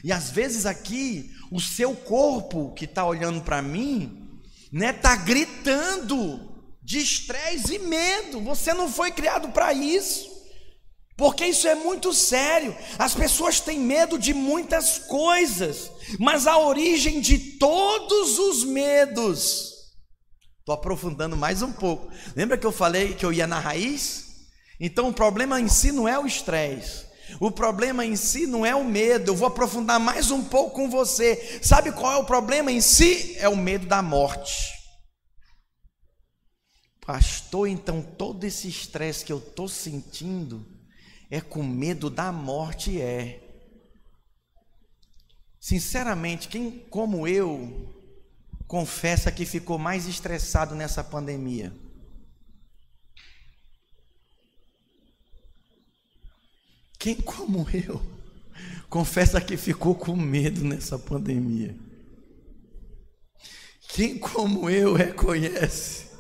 E 0.04 0.12
às 0.12 0.30
vezes 0.30 0.66
aqui, 0.66 1.30
o 1.50 1.60
seu 1.60 1.94
corpo 1.94 2.72
que 2.74 2.84
está 2.84 3.04
olhando 3.04 3.40
para 3.40 3.60
mim, 3.60 4.19
né, 4.72 4.90
está 4.90 5.16
gritando 5.16 6.48
de 6.82 6.98
estresse 6.98 7.74
e 7.74 7.78
medo. 7.78 8.40
Você 8.40 8.72
não 8.74 8.90
foi 8.90 9.10
criado 9.10 9.48
para 9.50 9.72
isso. 9.72 10.30
Porque 11.16 11.44
isso 11.44 11.68
é 11.68 11.74
muito 11.74 12.14
sério. 12.14 12.74
As 12.98 13.14
pessoas 13.14 13.60
têm 13.60 13.78
medo 13.78 14.18
de 14.18 14.32
muitas 14.32 14.98
coisas, 14.98 15.90
mas 16.18 16.46
a 16.46 16.56
origem 16.58 17.20
de 17.20 17.38
todos 17.58 18.38
os 18.38 18.64
medos. 18.64 19.74
Estou 20.60 20.74
aprofundando 20.74 21.36
mais 21.36 21.60
um 21.60 21.72
pouco. 21.72 22.10
Lembra 22.34 22.56
que 22.56 22.66
eu 22.66 22.72
falei 22.72 23.14
que 23.14 23.26
eu 23.26 23.32
ia 23.32 23.46
na 23.46 23.60
raiz? 23.60 24.28
Então 24.80 25.08
o 25.08 25.12
problema 25.12 25.60
em 25.60 25.68
si 25.68 25.92
não 25.92 26.08
é 26.08 26.18
o 26.18 26.26
estresse. 26.26 27.09
O 27.38 27.50
problema 27.50 28.04
em 28.04 28.16
si 28.16 28.46
não 28.46 28.64
é 28.64 28.74
o 28.74 28.84
medo. 28.84 29.30
Eu 29.30 29.36
vou 29.36 29.48
aprofundar 29.48 30.00
mais 30.00 30.30
um 30.30 30.42
pouco 30.42 30.76
com 30.76 30.90
você. 30.90 31.60
Sabe 31.62 31.92
qual 31.92 32.12
é 32.12 32.16
o 32.16 32.24
problema 32.24 32.72
em 32.72 32.80
si? 32.80 33.36
É 33.38 33.48
o 33.48 33.56
medo 33.56 33.86
da 33.86 34.02
morte. 34.02 34.80
Pastor, 37.06 37.68
então 37.68 38.02
todo 38.02 38.44
esse 38.44 38.68
estresse 38.68 39.24
que 39.24 39.32
eu 39.32 39.38
estou 39.38 39.68
sentindo 39.68 40.66
é 41.30 41.40
com 41.40 41.62
medo 41.62 42.10
da 42.10 42.32
morte, 42.32 43.00
é. 43.00 43.40
Sinceramente, 45.60 46.48
quem 46.48 46.70
como 46.88 47.26
eu 47.26 47.94
confessa 48.66 49.30
que 49.30 49.44
ficou 49.44 49.78
mais 49.78 50.06
estressado 50.06 50.74
nessa 50.74 51.04
pandemia? 51.04 51.72
Quem 57.00 57.14
como 57.14 57.66
eu 57.72 57.98
confessa 58.90 59.40
que 59.40 59.56
ficou 59.56 59.94
com 59.94 60.14
medo 60.14 60.62
nessa 60.62 60.98
pandemia? 60.98 61.74
Quem 63.88 64.18
como 64.18 64.68
eu 64.68 64.92
reconhece 64.92 66.10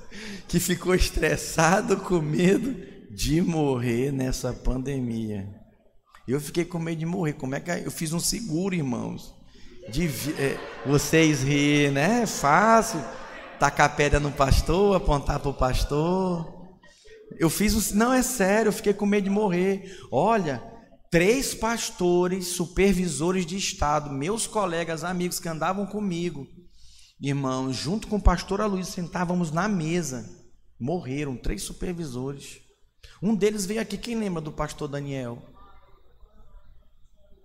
que 0.48 0.58
ficou 0.58 0.94
estressado 0.94 1.98
com 1.98 2.20
medo 2.22 2.74
de 3.10 3.42
morrer 3.42 4.10
nessa 4.10 4.54
pandemia. 4.54 5.46
Eu 6.26 6.40
fiquei 6.40 6.64
com 6.64 6.78
medo 6.78 6.98
de 6.98 7.06
morrer. 7.06 7.34
Como 7.34 7.54
é 7.54 7.60
que 7.60 7.70
eu 7.70 7.90
fiz 7.90 8.14
um 8.14 8.18
seguro, 8.18 8.74
irmãos? 8.74 9.34
De 9.90 10.06
é, 10.38 10.58
vocês 10.86 11.42
rir, 11.42 11.92
né? 11.92 12.22
É 12.22 12.26
fácil. 12.26 13.00
Tacar 13.58 13.94
pedra 13.94 14.18
no 14.18 14.32
pastor, 14.32 14.96
apontar 14.96 15.40
para 15.40 15.50
o 15.50 15.54
pastor. 15.54 16.70
Eu 17.38 17.50
fiz 17.50 17.74
um. 17.74 17.96
Não, 17.96 18.12
é 18.12 18.22
sério, 18.22 18.70
eu 18.70 18.72
fiquei 18.72 18.94
com 18.94 19.04
medo 19.04 19.24
de 19.24 19.30
morrer. 19.30 19.98
Olha, 20.10 20.69
três 21.10 21.52
pastores, 21.52 22.46
supervisores 22.46 23.44
de 23.44 23.56
Estado, 23.56 24.10
meus 24.10 24.46
colegas, 24.46 25.02
amigos 25.02 25.40
que 25.40 25.48
andavam 25.48 25.84
comigo, 25.84 26.46
irmãos, 27.20 27.74
junto 27.74 28.06
com 28.06 28.16
o 28.16 28.22
pastor 28.22 28.60
Aloysio, 28.60 28.92
sentávamos 28.92 29.50
na 29.50 29.68
mesa. 29.68 30.38
Morreram 30.78 31.36
três 31.36 31.62
supervisores. 31.62 32.60
Um 33.20 33.34
deles 33.34 33.66
veio 33.66 33.82
aqui, 33.82 33.98
quem 33.98 34.14
lembra 34.14 34.40
do 34.40 34.52
pastor 34.52 34.88
Daniel? 34.88 35.42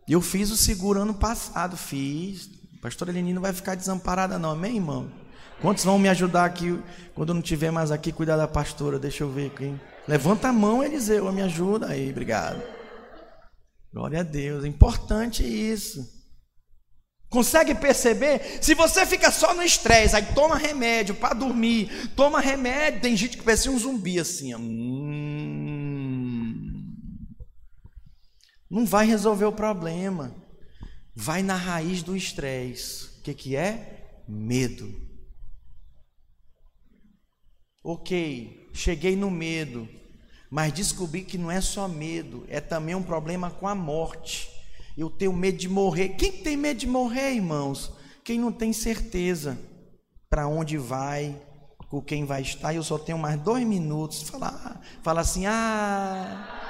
Eu 0.07 0.21
fiz 0.21 0.51
o 0.51 0.55
seguro 0.55 1.01
ano 1.01 1.15
passado, 1.15 1.75
fiz. 1.75 2.49
Pastor 2.81 3.09
Eleni 3.09 3.33
não 3.33 3.41
vai 3.41 3.51
ficar 3.51 3.73
desamparada, 3.73 4.37
não, 4.37 4.51
amém, 4.51 4.75
irmão? 4.75 5.11
Quantos 5.59 5.83
vão 5.83 5.97
me 5.97 6.07
ajudar 6.07 6.45
aqui 6.45 6.79
quando 7.15 7.29
eu 7.29 7.33
não 7.33 7.41
estiver 7.41 7.71
mais 7.71 7.89
aqui, 7.89 8.11
cuidar 8.11 8.37
da 8.37 8.47
pastora? 8.47 8.99
Deixa 8.99 9.23
eu 9.23 9.31
ver 9.31 9.47
aqui. 9.47 9.75
Levanta 10.07 10.49
a 10.49 10.53
mão, 10.53 10.83
Eliseu, 10.83 11.31
me 11.31 11.41
ajuda 11.41 11.87
aí, 11.87 12.11
obrigado. 12.11 12.74
Glória 13.95 14.19
a 14.19 14.23
Deus, 14.23 14.65
é 14.65 14.67
importante 14.67 15.41
isso. 15.41 16.05
Consegue 17.29 17.73
perceber? 17.73 18.61
Se 18.61 18.75
você 18.75 19.05
fica 19.05 19.31
só 19.31 19.53
no 19.53 19.63
estresse, 19.63 20.17
aí 20.17 20.33
toma 20.35 20.57
remédio 20.57 21.15
para 21.15 21.33
dormir, 21.33 22.09
toma 22.13 22.41
remédio, 22.41 22.99
tem 22.99 23.15
gente 23.15 23.37
que 23.37 23.43
parece 23.43 23.69
um 23.69 23.79
zumbi 23.79 24.19
assim, 24.19 24.53
hum, 24.53 25.15
não 28.69 28.85
vai 28.85 29.07
resolver 29.07 29.45
o 29.45 29.53
problema. 29.53 30.35
Vai 31.15 31.41
na 31.41 31.55
raiz 31.55 32.03
do 32.03 32.17
estresse. 32.17 33.19
O 33.19 33.21
que, 33.21 33.33
que 33.33 33.55
é? 33.55 34.23
Medo. 34.27 34.93
Ok, 37.81 38.69
cheguei 38.73 39.15
no 39.15 39.31
medo, 39.31 39.87
mas 40.49 40.73
descobri 40.73 41.23
que 41.23 41.37
não 41.37 41.51
é 41.51 41.61
só 41.61 41.87
medo, 41.87 42.45
é 42.47 42.59
também 42.59 42.95
um 42.95 43.03
problema 43.03 43.49
com 43.49 43.67
a 43.67 43.75
morte. 43.75 44.49
Eu 44.97 45.09
tenho 45.09 45.33
medo 45.33 45.57
de 45.57 45.67
morrer. 45.67 46.09
Quem 46.09 46.31
tem 46.31 46.55
medo 46.55 46.79
de 46.79 46.87
morrer, 46.87 47.33
irmãos? 47.33 47.91
Quem 48.23 48.39
não 48.39 48.51
tem 48.51 48.71
certeza 48.71 49.57
para 50.29 50.47
onde 50.47 50.77
vai, 50.77 51.35
com 51.89 52.01
quem 52.01 52.25
vai 52.25 52.41
estar. 52.41 52.73
Eu 52.73 52.83
só 52.83 52.97
tenho 52.97 53.17
mais 53.17 53.39
dois 53.39 53.65
minutos. 53.65 54.29
Fala, 54.29 54.81
fala 55.03 55.21
assim, 55.21 55.45
ah. 55.45 56.61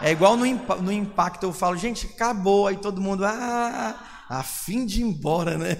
É 0.00 0.10
igual 0.10 0.36
no, 0.36 0.44
no 0.82 0.92
impacto, 0.92 1.44
eu 1.44 1.52
falo, 1.52 1.76
gente, 1.76 2.06
acabou. 2.06 2.66
Aí 2.66 2.76
todo 2.76 3.00
mundo, 3.00 3.24
ah, 3.24 4.24
a 4.28 4.42
fim 4.42 4.84
de 4.86 5.00
ir 5.00 5.04
embora, 5.04 5.56
né? 5.56 5.76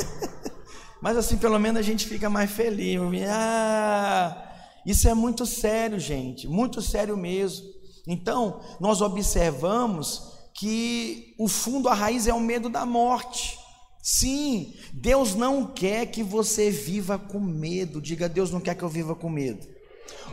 Mas 1.00 1.16
assim, 1.16 1.36
pelo 1.36 1.58
menos 1.58 1.78
a 1.78 1.82
gente 1.82 2.06
fica 2.06 2.28
mais 2.28 2.50
feliz. 2.50 2.98
Ah, 3.28 4.45
isso 4.86 5.08
é 5.08 5.14
muito 5.14 5.44
sério, 5.44 5.98
gente, 5.98 6.46
muito 6.46 6.80
sério 6.80 7.16
mesmo. 7.16 7.66
Então, 8.06 8.60
nós 8.78 9.00
observamos 9.00 10.32
que 10.54 11.34
o 11.36 11.48
fundo, 11.48 11.88
a 11.88 11.94
raiz 11.94 12.28
é 12.28 12.32
o 12.32 12.38
medo 12.38 12.68
da 12.68 12.86
morte. 12.86 13.58
Sim, 14.00 14.72
Deus 14.92 15.34
não 15.34 15.66
quer 15.66 16.06
que 16.06 16.22
você 16.22 16.70
viva 16.70 17.18
com 17.18 17.40
medo. 17.40 18.00
Diga, 18.00 18.28
Deus 18.28 18.52
não 18.52 18.60
quer 18.60 18.76
que 18.76 18.84
eu 18.84 18.88
viva 18.88 19.16
com 19.16 19.28
medo. 19.28 19.66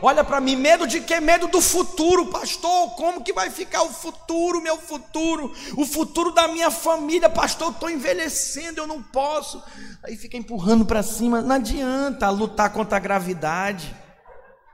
Olha 0.00 0.22
para 0.22 0.40
mim, 0.40 0.54
medo 0.54 0.86
de 0.86 1.00
quê? 1.00 1.18
Medo 1.18 1.48
do 1.48 1.60
futuro, 1.60 2.26
pastor. 2.26 2.90
Como 2.90 3.24
que 3.24 3.32
vai 3.32 3.50
ficar 3.50 3.82
o 3.82 3.90
futuro, 3.90 4.60
meu 4.60 4.76
futuro? 4.76 5.52
O 5.76 5.84
futuro 5.84 6.30
da 6.30 6.46
minha 6.46 6.70
família, 6.70 7.28
pastor. 7.28 7.68
Eu 7.68 7.72
estou 7.72 7.90
envelhecendo, 7.90 8.80
eu 8.80 8.86
não 8.86 9.02
posso. 9.02 9.60
Aí 10.04 10.16
fica 10.16 10.36
empurrando 10.36 10.84
para 10.84 11.02
cima. 11.02 11.42
Não 11.42 11.56
adianta 11.56 12.30
lutar 12.30 12.72
contra 12.72 12.98
a 12.98 13.00
gravidade. 13.00 14.03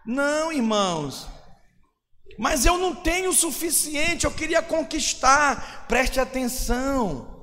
Não, 0.06 0.52
irmãos. 0.52 1.28
Mas 2.38 2.64
eu 2.64 2.78
não 2.78 2.94
tenho 2.94 3.30
o 3.30 3.34
suficiente, 3.34 4.24
eu 4.24 4.32
queria 4.32 4.62
conquistar. 4.62 5.86
Preste 5.86 6.18
atenção. 6.18 7.42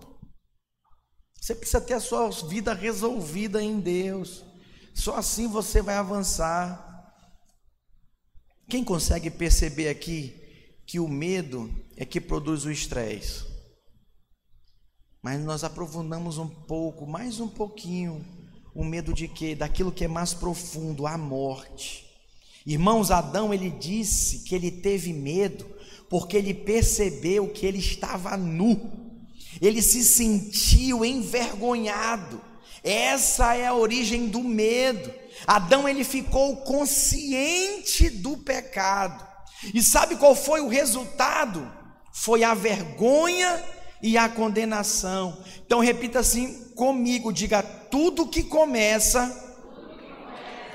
Você 1.40 1.56
precisa 1.56 1.80
ter 1.80 1.94
a 1.94 2.00
sua 2.00 2.30
vida 2.50 2.74
resolvida 2.74 3.62
em 3.62 3.80
Deus. 3.80 4.44
Só 4.94 5.16
assim 5.16 5.48
você 5.48 5.81
vai 5.81 5.96
avançar. 5.96 6.84
Quem 8.70 8.84
consegue 8.84 9.29
perceber 9.29 9.88
aqui 9.88 10.36
que 10.86 11.00
o 11.00 11.08
medo 11.08 11.70
é 11.96 12.03
que 12.03 12.20
produz 12.20 12.66
o 12.66 12.72
estresse? 12.72 13.46
Mas 15.24 15.44
nós 15.44 15.64
aprofundamos 15.64 16.38
um 16.38 16.48
pouco, 16.48 17.05
mais 17.05 17.40
um 17.40 17.48
pouquinho, 17.48 18.25
o 18.74 18.84
medo 18.84 19.14
de 19.14 19.27
quê? 19.27 19.55
Daquilo 19.55 19.92
que 19.92 20.05
é 20.05 20.08
mais 20.08 20.34
profundo, 20.34 21.05
a 21.05 21.18
morte. 21.18 22.06
Irmãos, 22.68 23.12
Adão 23.12 23.53
ele 23.53 23.70
disse 23.70 24.40
que 24.40 24.53
ele 24.53 24.70
teve 24.70 25.14
medo 25.14 25.66
porque 26.10 26.36
ele 26.36 26.53
percebeu 26.53 27.48
que 27.48 27.66
ele 27.66 27.77
estava 27.77 28.36
nu. 28.36 28.92
Ele 29.62 29.82
se 29.82 30.03
sentiu 30.03 31.06
envergonhado. 31.06 32.42
Essa 32.84 33.56
é 33.56 33.68
a 33.68 33.74
origem 33.74 34.27
do 34.27 34.44
medo. 34.44 35.10
Adão 35.48 35.88
ele 35.88 36.03
ficou 36.03 36.58
consciente 36.58 38.10
do 38.10 38.36
pecado. 38.36 39.25
E 39.74 39.82
sabe 39.82 40.18
qual 40.18 40.36
foi 40.36 40.60
o 40.60 40.68
resultado? 40.68 41.72
Foi 42.12 42.44
a 42.44 42.53
vergonha 42.53 43.64
e 44.03 44.18
a 44.18 44.27
condenação. 44.27 45.42
Então 45.66 45.80
repita 45.80 46.20
assim 46.20 46.66
comigo, 46.75 47.32
diga 47.32 47.64
tudo 47.64 48.27
que 48.27 48.44
começa 48.44 49.47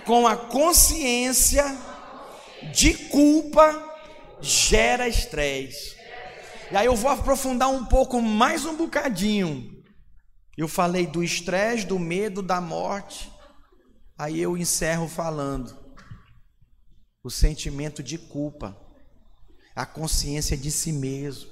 com 0.04 0.26
a 0.26 0.36
consciência 0.36 1.64
de 2.72 2.94
culpa 3.08 3.90
gera 4.40 5.08
estresse. 5.08 5.96
E 6.70 6.76
aí 6.76 6.86
eu 6.86 6.96
vou 6.96 7.10
aprofundar 7.10 7.70
um 7.70 7.84
pouco 7.84 8.20
mais 8.20 8.64
um 8.64 8.76
bocadinho. 8.76 9.82
Eu 10.56 10.68
falei 10.68 11.06
do 11.06 11.22
estresse, 11.22 11.86
do 11.86 11.98
medo, 11.98 12.42
da 12.42 12.60
morte. 12.60 13.30
Aí 14.18 14.40
eu 14.40 14.56
encerro 14.56 15.08
falando 15.08 15.80
o 17.24 17.30
sentimento 17.30 18.02
de 18.02 18.18
culpa, 18.18 18.76
a 19.74 19.86
consciência 19.86 20.56
de 20.56 20.70
si 20.70 20.92
mesmo. 20.92 21.50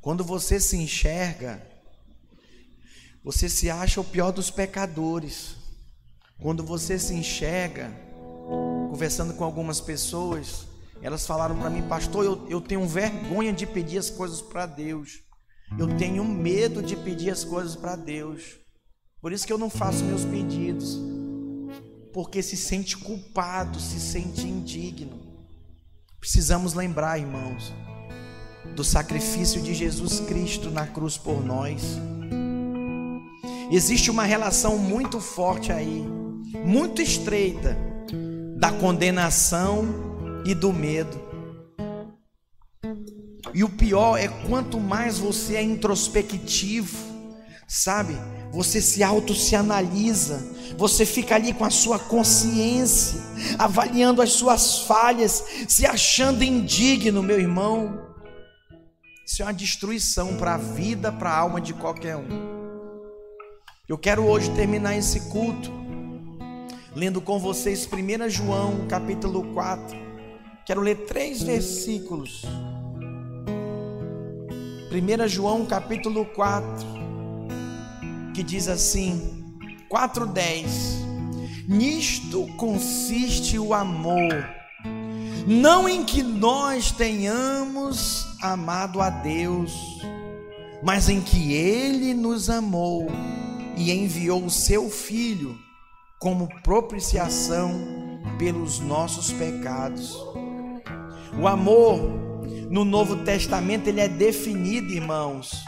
Quando 0.00 0.24
você 0.24 0.60
se 0.60 0.76
enxerga, 0.76 1.66
você 3.22 3.48
se 3.48 3.68
acha 3.68 4.00
o 4.00 4.04
pior 4.04 4.30
dos 4.30 4.50
pecadores. 4.50 5.57
Quando 6.40 6.62
você 6.62 7.00
se 7.00 7.12
enxerga, 7.14 7.92
conversando 8.88 9.34
com 9.34 9.42
algumas 9.42 9.80
pessoas, 9.80 10.66
elas 11.02 11.26
falaram 11.26 11.58
para 11.58 11.68
mim, 11.68 11.82
pastor, 11.82 12.24
eu, 12.24 12.46
eu 12.48 12.60
tenho 12.60 12.86
vergonha 12.86 13.52
de 13.52 13.66
pedir 13.66 13.98
as 13.98 14.08
coisas 14.08 14.40
para 14.40 14.64
Deus. 14.64 15.18
Eu 15.76 15.96
tenho 15.96 16.24
medo 16.24 16.80
de 16.80 16.94
pedir 16.94 17.30
as 17.30 17.42
coisas 17.42 17.74
para 17.74 17.96
Deus. 17.96 18.56
Por 19.20 19.32
isso 19.32 19.44
que 19.44 19.52
eu 19.52 19.58
não 19.58 19.68
faço 19.68 20.04
meus 20.04 20.24
pedidos. 20.24 20.96
Porque 22.12 22.40
se 22.40 22.56
sente 22.56 22.96
culpado, 22.96 23.80
se 23.80 23.98
sente 23.98 24.46
indigno. 24.46 25.20
Precisamos 26.20 26.72
lembrar, 26.72 27.18
irmãos, 27.18 27.74
do 28.76 28.84
sacrifício 28.84 29.60
de 29.60 29.74
Jesus 29.74 30.20
Cristo 30.20 30.70
na 30.70 30.86
cruz 30.86 31.18
por 31.18 31.44
nós. 31.44 31.82
Existe 33.72 34.08
uma 34.08 34.22
relação 34.22 34.78
muito 34.78 35.20
forte 35.20 35.72
aí 35.72 36.06
muito 36.54 37.02
estreita 37.02 37.76
da 38.56 38.72
condenação 38.72 39.86
e 40.44 40.54
do 40.54 40.72
medo. 40.72 41.28
E 43.54 43.64
o 43.64 43.68
pior 43.68 44.16
é 44.16 44.28
quanto 44.28 44.78
mais 44.78 45.18
você 45.18 45.56
é 45.56 45.62
introspectivo, 45.62 46.96
sabe? 47.66 48.14
Você 48.52 48.80
se 48.80 49.02
auto 49.02 49.34
se 49.34 49.54
analisa, 49.54 50.46
você 50.76 51.04
fica 51.04 51.34
ali 51.34 51.52
com 51.52 51.64
a 51.64 51.70
sua 51.70 51.98
consciência, 51.98 53.20
avaliando 53.58 54.22
as 54.22 54.32
suas 54.32 54.80
falhas, 54.80 55.44
se 55.68 55.86
achando 55.86 56.42
indigno, 56.42 57.22
meu 57.22 57.38
irmão. 57.38 58.06
Isso 59.26 59.42
é 59.42 59.44
uma 59.44 59.52
destruição 59.52 60.36
para 60.36 60.54
a 60.54 60.58
vida, 60.58 61.12
para 61.12 61.30
a 61.30 61.38
alma 61.38 61.60
de 61.60 61.74
qualquer 61.74 62.16
um. 62.16 62.58
Eu 63.88 63.98
quero 63.98 64.24
hoje 64.24 64.50
terminar 64.50 64.96
esse 64.96 65.20
culto 65.28 65.87
lendo 66.98 67.20
com 67.20 67.38
vocês 67.38 67.86
1 67.86 68.28
João 68.28 68.88
capítulo 68.88 69.54
4. 69.54 69.96
Quero 70.66 70.80
ler 70.80 71.06
três 71.06 71.40
versículos. 71.40 72.42
1 74.90 75.28
João 75.28 75.64
capítulo 75.64 76.24
4, 76.24 76.84
que 78.34 78.42
diz 78.42 78.66
assim: 78.66 79.44
4,10: 79.88 80.66
Nisto 81.68 82.48
consiste 82.56 83.60
o 83.60 83.72
amor, 83.72 84.44
não 85.46 85.88
em 85.88 86.04
que 86.04 86.20
nós 86.20 86.90
tenhamos 86.90 88.26
amado 88.42 89.00
a 89.00 89.08
Deus, 89.08 89.72
mas 90.82 91.08
em 91.08 91.20
que 91.20 91.52
Ele 91.52 92.12
nos 92.12 92.50
amou 92.50 93.06
e 93.76 93.92
enviou 93.92 94.44
o 94.44 94.50
seu 94.50 94.90
Filho 94.90 95.67
como 96.18 96.48
propiciação 96.62 97.70
pelos 98.38 98.80
nossos 98.80 99.32
pecados. 99.32 100.16
O 101.40 101.46
amor 101.46 102.00
no 102.70 102.84
Novo 102.84 103.16
Testamento 103.24 103.88
ele 103.88 104.00
é 104.00 104.08
definido, 104.08 104.92
irmãos, 104.92 105.64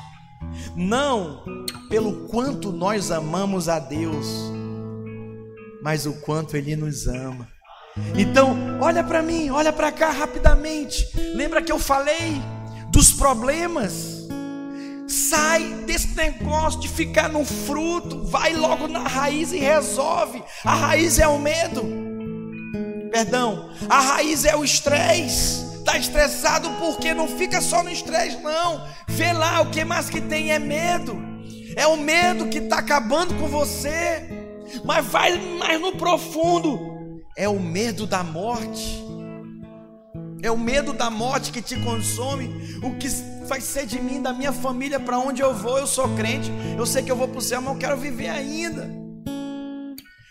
não 0.77 1.43
pelo 1.89 2.29
quanto 2.29 2.73
nós 2.73 3.11
amamos 3.11 3.69
a 3.69 3.79
Deus, 3.79 4.27
mas 5.83 6.07
o 6.07 6.15
quanto 6.21 6.57
Ele 6.57 6.77
nos 6.77 7.07
ama. 7.07 7.49
Então, 8.17 8.79
olha 8.81 9.03
para 9.03 9.23
mim, 9.23 9.51
olha 9.51 9.73
para 9.73 9.91
cá 9.91 10.11
rapidamente. 10.11 11.09
Lembra 11.35 11.63
que 11.63 11.73
eu 11.73 11.79
falei 11.79 12.41
dos 12.91 13.13
problemas? 13.13 14.20
Sai 15.11 15.65
desse 15.87 16.15
negócio 16.15 16.79
de 16.79 16.89
ficar 16.89 17.29
no 17.29 17.45
fruto, 17.45 18.23
vai 18.27 18.55
logo 18.55 18.87
na 18.87 19.01
raiz 19.01 19.51
e 19.51 19.59
resolve. 19.59 20.41
A 20.65 20.73
raiz 20.73 21.19
é 21.19 21.27
o 21.27 21.37
medo. 21.37 21.83
Perdão, 23.11 23.71
a 23.89 23.99
raiz 23.99 24.45
é 24.45 24.55
o 24.55 24.63
estresse. 24.63 25.69
Está 25.79 25.99
estressado 25.99 26.71
porque 26.79 27.13
não 27.13 27.27
fica 27.27 27.61
só 27.61 27.83
no 27.83 27.91
estresse, 27.91 28.37
não. 28.37 28.87
Vê 29.09 29.33
lá, 29.33 29.61
o 29.63 29.71
que 29.73 29.85
mais 29.85 30.09
que 30.09 30.21
tem 30.21 30.53
é 30.53 30.61
medo. 30.61 31.21
É 31.75 31.89
o 31.89 31.97
medo 31.97 32.47
que 32.47 32.59
está 32.59 32.79
acabando 32.79 33.35
com 33.35 33.49
você. 33.49 34.29
Mas 34.85 35.05
vai 35.07 35.37
mais 35.59 35.81
no 35.81 35.91
profundo. 35.97 37.21
É 37.37 37.49
o 37.49 37.59
medo 37.59 38.07
da 38.07 38.23
morte. 38.23 39.10
É 40.43 40.51
o 40.51 40.59
medo 40.59 40.93
da 40.93 41.11
morte 41.11 41.53
que 41.53 41.61
te 41.61 41.77
consome. 41.81 42.79
O 42.83 42.97
que 42.97 43.09
vai 43.47 43.61
ser 43.61 43.85
de 43.85 44.01
mim, 44.01 44.23
da 44.23 44.33
minha 44.33 44.53
família, 44.53 44.99
para 44.99 45.19
onde 45.19 45.43
eu 45.43 45.55
vou? 45.55 45.79
Eu 45.79 45.87
sou 45.87 46.09
crente. 46.17 46.51
Eu 46.79 46.87
sei 46.87 47.03
que 47.03 47.11
eu 47.11 47.17
vou 47.17 47.29
para 47.29 47.39
o 47.39 47.43
céu, 47.43 47.61
mas 47.61 47.75
eu 47.75 47.79
quero 47.79 47.97
viver 47.97 48.29
ainda. 48.29 48.89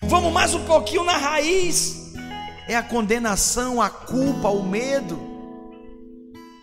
Vamos 0.03 0.33
mais 0.33 0.53
um 0.55 0.65
pouquinho 0.65 1.03
na 1.03 1.17
raiz. 1.17 2.13
É 2.67 2.75
a 2.75 2.81
condenação, 2.81 3.81
a 3.81 3.89
culpa, 3.89 4.49
o 4.49 4.63
medo. 4.63 5.19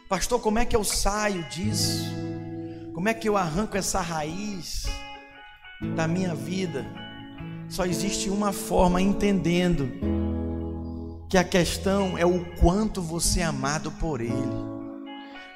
Pastor, 0.08 0.40
como 0.40 0.58
é 0.58 0.64
que 0.64 0.74
eu 0.74 0.82
saio 0.82 1.44
disso? 1.44 2.04
Como 2.94 3.08
é 3.08 3.14
que 3.14 3.28
eu 3.28 3.36
arranco 3.36 3.76
essa 3.76 4.00
raiz 4.00 4.86
da 5.94 6.08
minha 6.08 6.34
vida? 6.34 6.86
Só 7.68 7.84
existe 7.84 8.30
uma 8.30 8.52
forma, 8.52 9.00
entendendo 9.00 9.90
que 11.28 11.36
a 11.36 11.44
questão 11.44 12.16
é 12.16 12.24
o 12.24 12.44
quanto 12.56 13.02
você 13.02 13.40
é 13.40 13.44
amado 13.44 13.90
por 13.90 14.20
Ele. 14.20 14.76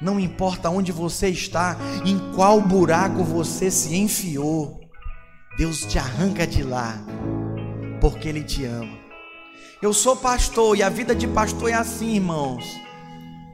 Não 0.01 0.19
importa 0.19 0.69
onde 0.69 0.91
você 0.91 1.29
está, 1.29 1.77
em 2.05 2.17
qual 2.33 2.59
buraco 2.59 3.23
você 3.23 3.69
se 3.69 3.95
enfiou, 3.95 4.81
Deus 5.57 5.85
te 5.85 5.99
arranca 5.99 6.45
de 6.45 6.63
lá, 6.63 6.97
porque 7.99 8.27
Ele 8.27 8.43
te 8.43 8.65
ama. 8.65 8.99
Eu 9.81 9.93
sou 9.93 10.15
pastor 10.15 10.77
e 10.77 10.83
a 10.83 10.89
vida 10.89 11.15
de 11.15 11.27
pastor 11.27 11.69
é 11.69 11.73
assim, 11.73 12.15
irmãos: 12.15 12.65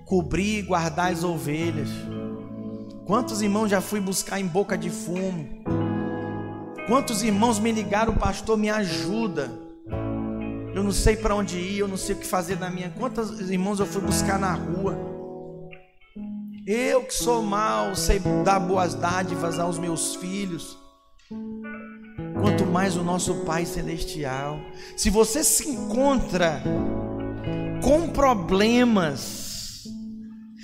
cobrir 0.05 0.59
e 0.59 0.61
guardar 0.61 1.11
as 1.11 1.23
ovelhas. 1.23 1.89
Quantos 3.05 3.41
irmãos 3.41 3.69
já 3.69 3.79
fui 3.79 3.99
buscar 3.99 4.39
em 4.39 4.47
boca 4.47 4.77
de 4.77 4.89
fumo? 4.89 5.47
Quantos 6.87 7.23
irmãos 7.23 7.59
me 7.59 7.71
ligaram, 7.71 8.15
pastor, 8.15 8.57
me 8.57 8.69
ajuda. 8.69 9.66
Eu 10.77 10.83
não 10.83 10.91
sei 10.91 11.15
para 11.15 11.33
onde 11.33 11.57
ir, 11.57 11.79
eu 11.79 11.87
não 11.87 11.97
sei 11.97 12.13
o 12.13 12.19
que 12.19 12.27
fazer 12.27 12.55
da 12.55 12.69
minha. 12.69 12.91
Quantos 12.91 13.49
irmãos 13.49 13.79
eu 13.79 13.85
fui 13.87 13.99
buscar 13.99 14.37
na 14.37 14.53
rua? 14.53 14.95
Eu 16.67 17.03
que 17.03 17.15
sou 17.15 17.41
mal, 17.41 17.95
sei 17.95 18.19
dar 18.45 18.59
boas 18.59 18.93
dádivas 18.93 19.57
aos 19.57 19.79
meus 19.79 20.13
filhos. 20.17 20.77
Quanto 22.39 22.63
mais 22.67 22.95
o 22.95 23.01
nosso 23.01 23.43
Pai 23.43 23.65
Celestial. 23.65 24.59
Se 24.95 25.09
você 25.09 25.43
se 25.43 25.67
encontra 25.67 26.61
com 27.81 28.09
problemas, 28.09 29.46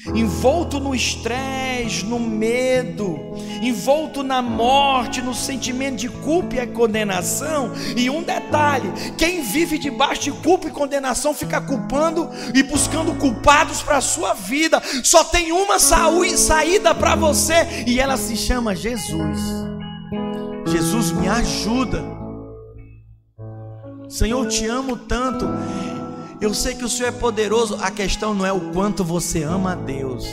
envolto 0.07 0.79
no 0.79 0.93
estresse, 0.93 2.05
no 2.05 2.19
medo, 2.19 3.17
envolto 3.61 4.23
na 4.23 4.41
morte, 4.41 5.21
no 5.21 5.33
sentimento 5.33 5.95
de 5.97 6.09
culpa 6.09 6.55
e 6.55 6.67
condenação. 6.67 7.71
E 7.95 8.09
um 8.09 8.21
detalhe: 8.21 8.91
quem 9.17 9.41
vive 9.41 9.77
debaixo 9.77 10.23
de 10.23 10.31
culpa 10.31 10.67
e 10.67 10.71
condenação 10.71 11.33
fica 11.33 11.61
culpando 11.61 12.29
e 12.53 12.63
buscando 12.63 13.13
culpados 13.15 13.81
para 13.81 13.97
a 13.97 14.01
sua 14.01 14.33
vida. 14.33 14.81
Só 15.03 15.23
tem 15.23 15.51
uma 15.51 15.79
saída 15.79 16.93
para 16.93 17.15
você 17.15 17.85
e 17.87 17.99
ela 17.99 18.17
se 18.17 18.35
chama 18.35 18.75
Jesus. 18.75 19.39
Jesus 20.65 21.11
me 21.11 21.27
ajuda. 21.27 22.03
Senhor, 24.09 24.47
te 24.47 24.65
amo 24.67 24.95
tanto. 24.95 25.47
Eu 26.43 26.53
sei 26.53 26.75
que 26.75 26.83
o 26.83 26.89
Senhor 26.89 27.07
é 27.07 27.11
poderoso. 27.13 27.77
A 27.81 27.89
questão 27.89 28.33
não 28.33 28.45
é 28.45 28.51
o 28.51 28.73
quanto 28.73 29.01
você 29.01 29.43
ama 29.43 29.71
a 29.71 29.75
Deus. 29.75 30.27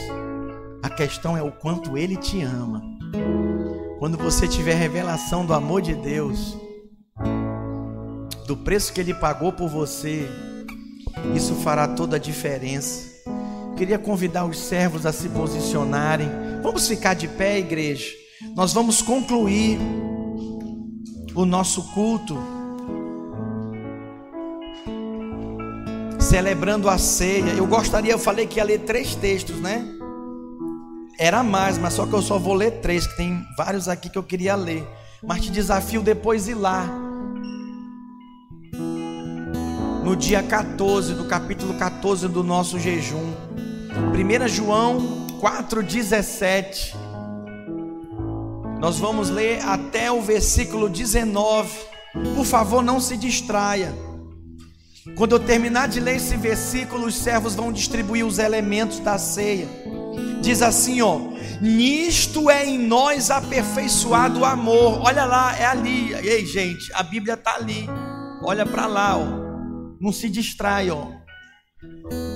A 0.83 0.91
questão 0.91 1.37
é 1.37 1.43
o 1.43 1.53
quanto 1.53 1.97
Ele 1.97 2.17
te 2.17 2.43
ama. 2.43 2.83
Quando 4.01 4.19
você 4.19 4.49
tiver 4.49 4.75
revelação 4.75 5.47
do 5.47 5.55
amor 5.55 5.81
de 5.81 5.95
Deus, 5.95 6.59
do 8.45 8.57
preço 8.57 8.93
que 8.93 9.01
Ele 9.01 9.15
pagou 9.15 9.53
por 9.53 9.69
você, 9.69 10.29
isso 11.33 11.55
fará 11.55 11.87
toda 11.87 12.17
a 12.17 12.19
diferença. 12.19 13.09
Queria 13.77 13.97
convidar 13.97 14.47
os 14.47 14.59
servos 14.59 15.07
a 15.07 15.13
se 15.13 15.29
posicionarem. 15.29 16.29
Vamos 16.61 16.89
ficar 16.89 17.15
de 17.15 17.29
pé, 17.29 17.61
igreja. 17.61 18.09
Nós 18.57 18.73
vamos 18.73 19.01
concluir 19.01 19.79
o 21.37 21.47
nosso 21.47 21.85
culto. 21.93 22.37
Celebrando 26.31 26.89
a 26.89 26.97
ceia. 26.97 27.55
Eu 27.57 27.67
gostaria, 27.67 28.13
eu 28.13 28.19
falei 28.19 28.47
que 28.47 28.61
ia 28.61 28.65
ler 28.65 28.79
três 28.81 29.17
textos, 29.17 29.57
né? 29.57 29.85
Era 31.19 31.43
mais, 31.43 31.77
mas 31.77 31.95
só 31.95 32.07
que 32.07 32.13
eu 32.13 32.23
só 32.23 32.39
vou 32.39 32.55
ler 32.55 32.81
três, 32.81 33.05
que 33.05 33.17
tem 33.17 33.45
vários 33.57 33.89
aqui 33.89 34.09
que 34.09 34.17
eu 34.17 34.23
queria 34.23 34.55
ler. 34.55 34.87
Mas 35.25 35.43
te 35.43 35.51
desafio 35.51 36.01
depois 36.01 36.47
ir 36.47 36.55
lá. 36.55 36.87
No 40.05 40.15
dia 40.15 40.41
14, 40.41 41.15
do 41.15 41.25
capítulo 41.25 41.75
14 41.75 42.29
do 42.29 42.45
nosso 42.45 42.79
jejum. 42.79 43.33
1 44.15 44.49
João 44.49 45.27
4,17. 45.41 46.95
Nós 48.79 49.01
vamos 49.01 49.31
ler 49.31 49.61
até 49.65 50.13
o 50.13 50.23
versículo 50.23 50.89
19. 50.89 51.77
Por 52.37 52.47
favor, 52.47 52.85
não 52.85 53.01
se 53.01 53.17
distraia. 53.17 54.10
Quando 55.17 55.33
eu 55.33 55.41
terminar 55.41 55.89
de 55.89 56.01
ler 56.01 56.17
esse 56.17 56.37
versículo, 56.37 57.07
os 57.07 57.15
servos 57.15 57.55
vão 57.55 57.73
distribuir 57.73 58.25
os 58.25 58.39
elementos 58.39 58.99
da 59.01 59.19
ceia. 59.19 59.69
Diz 60.41 60.63
assim, 60.63 61.03
ó: 61.03 61.19
Nisto 61.61 62.49
é 62.49 62.65
em 62.65 62.79
nós 62.79 63.31
aperfeiçoado 63.31 64.41
o 64.41 64.45
amor. 64.45 65.03
Olha 65.03 65.25
lá, 65.25 65.57
é 65.57 65.67
ali. 65.67 66.15
Ei, 66.15 66.47
gente, 66.47 66.91
a 66.95 67.03
Bíblia 67.03 67.35
está 67.35 67.57
ali. 67.57 67.87
Olha 68.43 68.65
para 68.65 68.87
lá, 68.87 69.19
ó. 69.19 69.27
Não 70.01 70.13
se 70.13 70.31
distrai, 70.31 70.91
ó. 70.91 71.09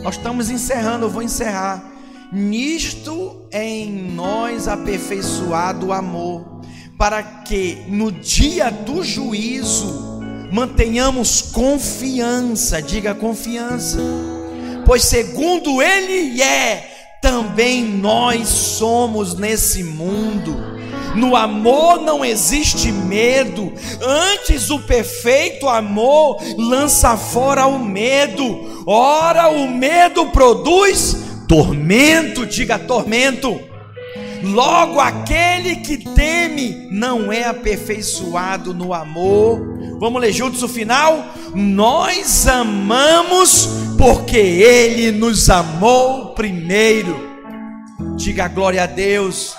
Nós 0.02 0.16
estamos 0.16 0.50
encerrando, 0.50 1.06
eu 1.06 1.10
vou 1.10 1.22
encerrar. 1.22 1.82
Nisto 2.30 3.48
é 3.50 3.66
em 3.66 4.12
nós 4.12 4.68
aperfeiçoado 4.68 5.86
o 5.86 5.92
amor, 5.92 6.62
para 6.98 7.22
que 7.22 7.84
no 7.88 8.10
dia 8.10 8.70
do 8.70 9.02
juízo 9.02 10.13
mantenhamos 10.54 11.42
confiança, 11.42 12.80
diga 12.80 13.12
confiança, 13.12 13.98
pois 14.86 15.02
segundo 15.02 15.82
Ele 15.82 16.40
é, 16.40 17.16
também 17.20 17.82
nós 17.82 18.46
somos 18.46 19.34
nesse 19.34 19.82
mundo. 19.82 20.56
No 21.16 21.34
amor 21.34 22.00
não 22.02 22.24
existe 22.24 22.92
medo, 22.92 23.72
antes 24.00 24.70
o 24.70 24.78
perfeito 24.78 25.68
amor 25.68 26.40
lança 26.56 27.16
fora 27.16 27.66
o 27.66 27.84
medo. 27.84 28.84
Ora, 28.86 29.48
o 29.48 29.68
medo 29.68 30.26
produz 30.26 31.16
tormento, 31.48 32.46
diga 32.46 32.78
tormento. 32.78 33.73
Logo, 34.44 35.00
aquele 35.00 35.76
que 35.76 35.96
teme 35.96 36.88
não 36.90 37.32
é 37.32 37.44
aperfeiçoado 37.44 38.74
no 38.74 38.92
amor. 38.92 39.60
Vamos 39.98 40.20
ler 40.20 40.32
juntos 40.32 40.62
o 40.62 40.68
final? 40.68 41.26
Nós 41.54 42.46
amamos 42.46 43.68
porque 43.96 44.36
Ele 44.36 45.10
nos 45.10 45.48
amou 45.48 46.34
primeiro. 46.34 47.34
Diga 48.16 48.48
glória 48.48 48.82
a 48.82 48.86
Deus. 48.86 49.54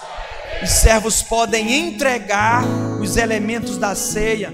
Os 0.62 0.70
servos 0.70 1.22
podem 1.22 1.88
entregar 1.88 2.64
os 3.02 3.18
elementos 3.18 3.78
da 3.78 3.96
ceia. 3.96 4.54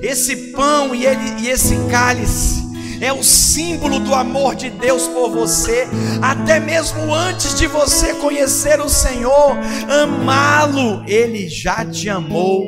Esse 0.00 0.52
pão 0.52 0.94
e, 0.94 1.06
ele, 1.06 1.42
e 1.42 1.48
esse 1.48 1.76
cálice 1.90 2.71
é 3.02 3.12
o 3.12 3.22
símbolo 3.22 3.98
do 3.98 4.14
amor 4.14 4.54
de 4.54 4.70
Deus 4.70 5.08
por 5.08 5.28
você, 5.28 5.88
até 6.22 6.60
mesmo 6.60 7.12
antes 7.12 7.58
de 7.58 7.66
você 7.66 8.14
conhecer 8.14 8.80
o 8.80 8.88
Senhor, 8.88 9.56
amá-lo, 9.90 11.04
Ele 11.08 11.48
já 11.48 11.84
te 11.84 12.08
amou 12.08 12.62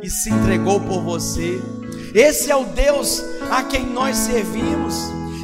e 0.00 0.08
se 0.08 0.30
entregou 0.30 0.78
por 0.78 1.02
você. 1.02 1.60
Esse 2.14 2.52
é 2.52 2.56
o 2.56 2.64
Deus 2.66 3.24
a 3.50 3.64
quem 3.64 3.84
nós 3.84 4.16
servimos. 4.16 4.94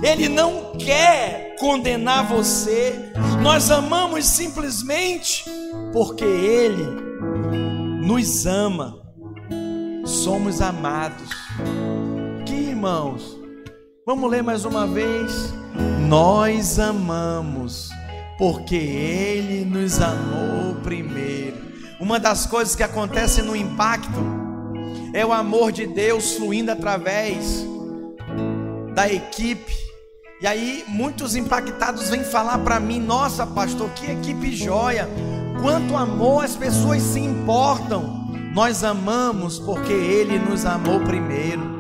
Ele 0.01 0.29
não 0.29 0.77
quer 0.79 1.57
condenar 1.59 2.29
você. 2.29 3.11
Nós 3.43 3.69
amamos 3.69 4.27
simplesmente 4.27 5.45
porque 5.93 6.25
Ele 6.25 6.87
nos 8.07 8.47
ama. 8.47 8.97
Somos 10.05 10.61
amados. 10.61 11.29
Que 12.47 12.55
irmãos, 12.55 13.40
vamos 14.11 14.29
ler 14.29 14.43
mais 14.43 14.65
uma 14.65 14.89
vez. 14.89 15.55
Nós 16.09 16.81
amamos 16.81 17.91
porque 18.37 18.75
Ele 18.75 19.65
nos 19.65 20.01
amou 20.01 20.75
primeiro. 20.83 21.57
Uma 22.01 22.19
das 22.19 22.45
coisas 22.45 22.75
que 22.75 22.83
acontece 22.83 23.41
no 23.41 23.55
impacto 23.55 24.19
é 25.15 25.25
o 25.25 25.33
amor 25.33 25.71
de 25.71 25.87
Deus 25.87 26.33
fluindo 26.33 26.73
através 26.73 27.65
da 28.97 29.09
equipe. 29.09 29.73
E 30.43 30.47
aí 30.49 30.85
muitos 30.89 31.37
impactados 31.37 32.11
vêm 32.11 32.25
falar 32.25 32.59
para 32.59 32.81
mim: 32.81 32.99
"Nossa, 32.99 33.47
pastor, 33.47 33.91
que 33.91 34.11
equipe 34.11 34.51
joia! 34.51 35.09
Quanto 35.63 35.97
amor 35.97 36.45
as 36.45 36.57
pessoas 36.57 37.01
se 37.01 37.21
importam. 37.21 38.29
Nós 38.53 38.83
amamos 38.83 39.61
porque 39.61 39.93
ele 39.93 40.37
nos 40.37 40.67
amou 40.67 40.99
primeiro." 40.99 41.80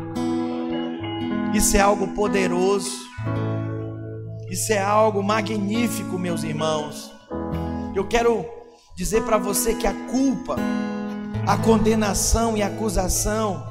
Isso 1.52 1.76
é 1.76 1.80
algo 1.80 2.08
poderoso. 2.08 2.90
Isso 4.48 4.72
é 4.72 4.78
algo 4.78 5.22
magnífico, 5.22 6.18
meus 6.18 6.42
irmãos. 6.44 7.12
Eu 7.94 8.06
quero 8.06 8.46
dizer 8.96 9.22
para 9.24 9.36
você 9.36 9.74
que 9.74 9.86
a 9.86 9.94
culpa, 10.10 10.56
a 11.46 11.56
condenação 11.56 12.56
e 12.56 12.62
a 12.62 12.68
acusação 12.68 13.66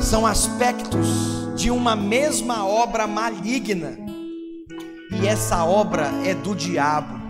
são 0.00 0.26
aspectos 0.26 1.52
de 1.56 1.70
uma 1.70 1.94
mesma 1.94 2.66
obra 2.66 3.06
maligna. 3.06 3.98
E 5.20 5.26
essa 5.26 5.64
obra 5.64 6.10
é 6.24 6.34
do 6.34 6.54
diabo. 6.54 7.20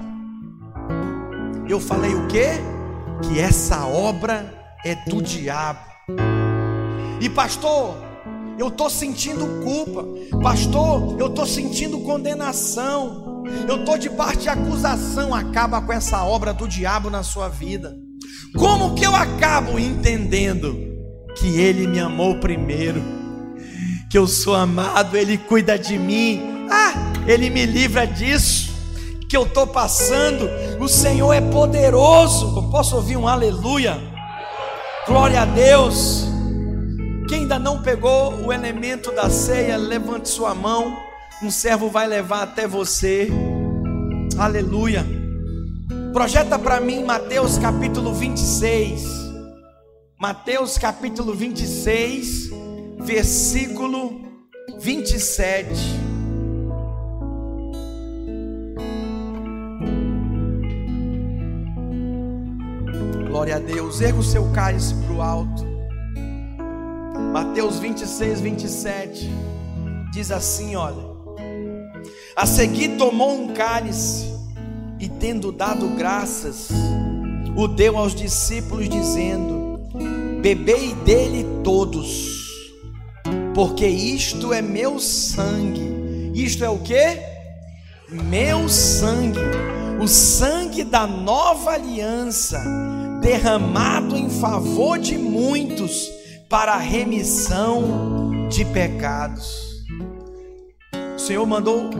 Eu 1.68 1.80
falei 1.80 2.14
o 2.14 2.28
quê? 2.28 2.60
Que 3.22 3.40
essa 3.40 3.86
obra 3.86 4.52
é 4.84 4.94
do 4.94 5.20
diabo. 5.20 5.80
E 7.20 7.28
pastor, 7.28 8.11
eu 8.58 8.68
estou 8.68 8.88
sentindo 8.88 9.62
culpa. 9.62 10.04
Pastor, 10.42 11.16
eu 11.18 11.26
estou 11.26 11.46
sentindo 11.46 12.00
condenação 12.00 13.32
eu 13.68 13.76
estou 13.76 13.98
debaixo 13.98 14.40
de 14.40 14.48
acusação, 14.48 15.34
acaba 15.34 15.80
com 15.80 15.92
essa 15.92 16.24
obra 16.24 16.52
do 16.52 16.68
diabo 16.68 17.10
na 17.10 17.22
sua 17.22 17.48
vida. 17.48 17.94
Como 18.56 18.94
que 18.94 19.04
eu 19.04 19.14
acabo 19.14 19.78
entendendo 19.78 20.76
que 21.36 21.58
ele 21.58 21.86
me 21.86 21.98
amou 21.98 22.38
primeiro? 22.38 23.02
Que 24.10 24.18
eu 24.18 24.26
sou 24.26 24.54
amado, 24.54 25.16
ele 25.16 25.38
cuida 25.38 25.78
de 25.78 25.98
mim. 25.98 26.66
Ah, 26.70 26.92
ele 27.26 27.50
me 27.50 27.66
livra 27.66 28.06
disso 28.06 28.72
que 29.28 29.36
eu 29.36 29.44
estou 29.44 29.66
passando. 29.66 30.48
O 30.78 30.88
Senhor 30.88 31.32
é 31.32 31.40
poderoso. 31.40 32.56
Eu 32.56 32.70
posso 32.70 32.96
ouvir 32.96 33.16
um 33.16 33.26
aleluia? 33.26 33.98
Glória 35.06 35.42
a 35.42 35.44
Deus. 35.44 36.31
Quem 37.32 37.40
ainda 37.40 37.58
não 37.58 37.80
pegou 37.80 38.44
o 38.44 38.52
elemento 38.52 39.10
da 39.10 39.30
ceia, 39.30 39.78
levante 39.78 40.28
sua 40.28 40.54
mão 40.54 40.94
um 41.42 41.50
servo 41.50 41.88
vai 41.88 42.06
levar 42.06 42.42
até 42.42 42.68
você. 42.68 43.30
Aleluia. 44.36 45.02
Projeta 46.12 46.58
para 46.58 46.78
mim 46.78 47.02
Mateus 47.02 47.56
capítulo 47.56 48.12
26. 48.12 49.06
Mateus 50.20 50.76
capítulo 50.76 51.34
26, 51.34 52.50
versículo 53.00 54.20
27. 54.78 55.72
Glória 63.26 63.56
a 63.56 63.58
Deus. 63.58 64.02
Erga 64.02 64.18
o 64.18 64.22
seu 64.22 64.52
cálice 64.52 64.94
para 64.96 65.14
o 65.14 65.22
alto. 65.22 65.71
Mateus 67.32 67.78
26, 67.78 68.42
27. 68.42 69.30
Diz 70.12 70.30
assim: 70.30 70.76
olha. 70.76 71.10
A 72.36 72.44
seguir 72.44 72.96
tomou 72.98 73.42
um 73.42 73.54
cálice 73.54 74.26
e, 75.00 75.08
tendo 75.08 75.50
dado 75.50 75.88
graças, 75.96 76.68
o 77.56 77.66
deu 77.66 77.96
aos 77.96 78.14
discípulos, 78.14 78.86
dizendo: 78.86 79.80
Bebei 80.42 80.94
dele 81.06 81.46
todos, 81.64 82.50
porque 83.54 83.86
isto 83.86 84.52
é 84.52 84.60
meu 84.60 84.98
sangue. 84.98 86.32
Isto 86.34 86.64
é 86.64 86.68
o 86.68 86.80
que? 86.80 87.18
Meu 88.10 88.68
sangue, 88.68 89.38
o 90.02 90.06
sangue 90.06 90.84
da 90.84 91.06
nova 91.06 91.72
aliança, 91.72 92.62
derramado 93.22 94.16
em 94.18 94.28
favor 94.28 94.98
de 94.98 95.16
muitos 95.16 96.21
para 96.52 96.74
a 96.74 96.76
remissão 96.76 98.46
de 98.50 98.62
pecados. 98.62 99.86
O 101.16 101.18
Senhor 101.18 101.46
mandou 101.46 101.90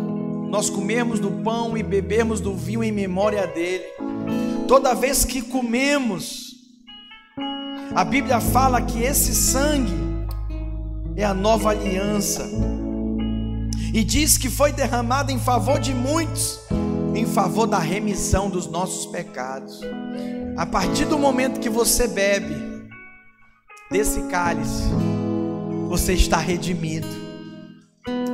nós 0.50 0.68
comemos 0.68 1.18
do 1.18 1.30
pão 1.30 1.74
e 1.74 1.82
bebemos 1.82 2.38
do 2.38 2.54
vinho 2.54 2.84
em 2.84 2.92
memória 2.92 3.46
dele. 3.46 3.82
Toda 4.68 4.94
vez 4.94 5.24
que 5.24 5.40
comemos, 5.40 6.52
a 7.94 8.04
Bíblia 8.04 8.42
fala 8.42 8.82
que 8.82 9.02
esse 9.02 9.34
sangue 9.34 9.94
é 11.16 11.24
a 11.24 11.32
nova 11.32 11.70
aliança. 11.70 12.46
E 13.94 14.04
diz 14.04 14.36
que 14.36 14.50
foi 14.50 14.70
derramado 14.70 15.32
em 15.32 15.38
favor 15.38 15.80
de 15.80 15.94
muitos, 15.94 16.60
em 17.14 17.24
favor 17.24 17.66
da 17.66 17.78
remissão 17.78 18.50
dos 18.50 18.66
nossos 18.66 19.06
pecados. 19.06 19.80
A 20.58 20.66
partir 20.66 21.06
do 21.06 21.18
momento 21.18 21.58
que 21.58 21.70
você 21.70 22.06
bebe 22.06 22.71
desse 23.92 24.22
cálice, 24.22 24.82
você 25.88 26.14
está 26.14 26.38
redimido 26.38 27.22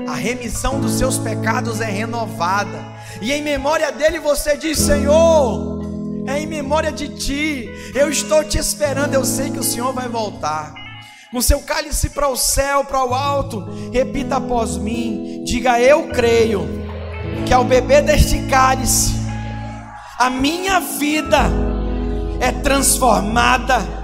a 0.09 0.15
remissão 0.15 0.81
dos 0.81 0.93
seus 0.93 1.19
pecados 1.19 1.81
é 1.81 1.85
renovada, 1.85 2.83
e 3.21 3.31
em 3.31 3.43
memória 3.43 3.93
dele 3.93 4.19
você 4.19 4.57
diz: 4.57 4.79
Senhor, 4.79 5.83
é 6.27 6.41
em 6.41 6.47
memória 6.47 6.91
de 6.91 7.09
ti, 7.11 7.69
eu 7.95 8.09
estou 8.09 8.43
te 8.43 8.59
esperando, 8.59 9.13
eu 9.13 9.25
sei 9.25 9.51
que 9.51 9.59
o 9.59 9.65
Senhor 9.65 9.93
vai 9.93 10.09
voltar. 10.09 10.73
Com 11.31 11.43
seu 11.43 11.61
cálice 11.61 12.09
para 12.09 12.27
o 12.27 12.37
céu, 12.37 12.85
para 12.85 13.05
o 13.05 13.15
alto, 13.15 13.69
repita 13.93 14.37
após 14.37 14.79
mim: 14.79 15.43
diga, 15.45 15.79
eu 15.79 16.09
creio 16.09 16.67
que 17.47 17.53
ao 17.53 17.65
beber 17.65 18.03
deste 18.03 18.47
cálice, 18.47 19.13
a 20.19 20.31
minha 20.31 20.81
vida 20.81 21.51
é 22.41 22.51
transformada. 22.51 23.98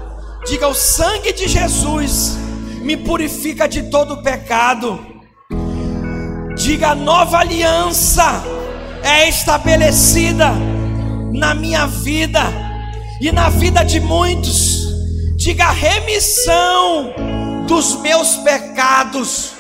Diga, 0.47 0.69
o 0.69 0.75
sangue 0.75 1.33
de 1.33 1.49
Jesus 1.49 2.37
me 2.83 2.97
purifica 2.97 3.67
de 3.67 3.85
todo 3.85 4.23
pecado 4.23 5.15
Diga: 6.57 6.91
a 6.91 6.95
nova 6.95 7.39
aliança 7.39 8.43
é 9.03 9.29
estabelecida 9.29 10.53
na 11.33 11.53
minha 11.55 11.87
vida 11.87 12.41
e 13.21 13.33
na 13.33 13.49
vida 13.49 13.85
de 13.85 14.01
muitos. 14.01 14.87
Diga: 15.37 15.67
a 15.67 15.73
remissão 15.73 17.13
dos 17.67 18.01
meus 18.01 18.37
pecados 18.37 19.53